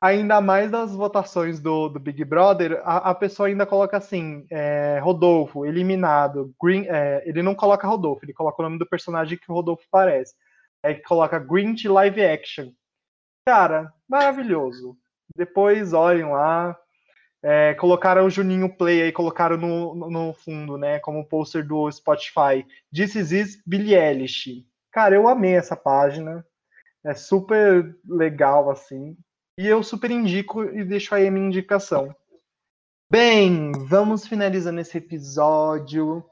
[0.00, 5.00] ainda mais das votações do, do Big Brother, a, a pessoa ainda coloca assim: é,
[5.02, 6.54] Rodolfo, eliminado.
[6.62, 9.82] Green, é, ele não coloca Rodolfo, ele coloca o nome do personagem que o Rodolfo
[9.90, 10.32] parece.
[10.80, 12.70] Aí coloca Grinch Live Action.
[13.46, 14.96] Cara, maravilhoso.
[15.36, 16.78] Depois olhem lá.
[17.42, 20.98] É, colocaram o Juninho Play aí, colocaram no, no fundo, né?
[21.00, 22.66] Como pôster do Spotify.
[22.90, 24.64] This is, is Billie Eilish.
[24.90, 26.44] Cara, eu amei essa página.
[27.04, 29.14] É super legal, assim.
[29.58, 32.16] E eu super indico e deixo aí a minha indicação.
[33.10, 36.24] Bem, vamos finalizando esse episódio.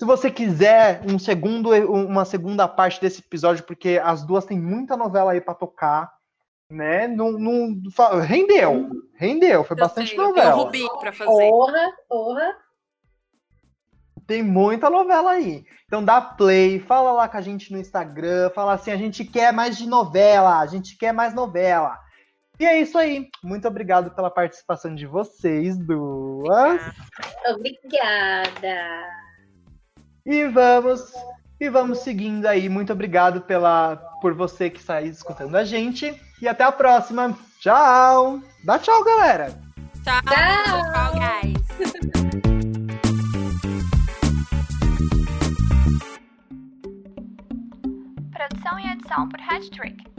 [0.00, 4.96] Se você quiser um segundo, uma segunda parte desse episódio, porque as duas têm muita
[4.96, 6.10] novela aí para tocar,
[6.70, 7.08] né?
[7.08, 7.80] Não, não,
[8.20, 10.52] rendeu, rendeu, foi eu bastante tenho, novela.
[10.70, 11.30] Tem Rubi pra fazer.
[11.30, 12.56] Porra, porra.
[14.26, 15.64] Tem muita novela aí.
[15.86, 19.52] Então dá play, fala lá com a gente no Instagram, fala assim, a gente quer
[19.52, 21.98] mais de novela, a gente quer mais novela.
[22.60, 23.28] E é isso aí.
[23.42, 26.80] Muito obrigado pela participação de vocês duas.
[27.48, 29.08] Obrigada.
[30.24, 31.12] E vamos
[31.58, 32.68] e vamos seguindo aí.
[32.68, 36.14] Muito obrigado pela por você que está aí escutando a gente.
[36.40, 37.36] E até a próxima.
[37.60, 38.40] Tchau.
[38.64, 39.54] Dá tchau, galera.
[40.02, 41.60] Tchau, tchau, tchau guys.
[48.32, 50.09] Produção e edição por Hattrick.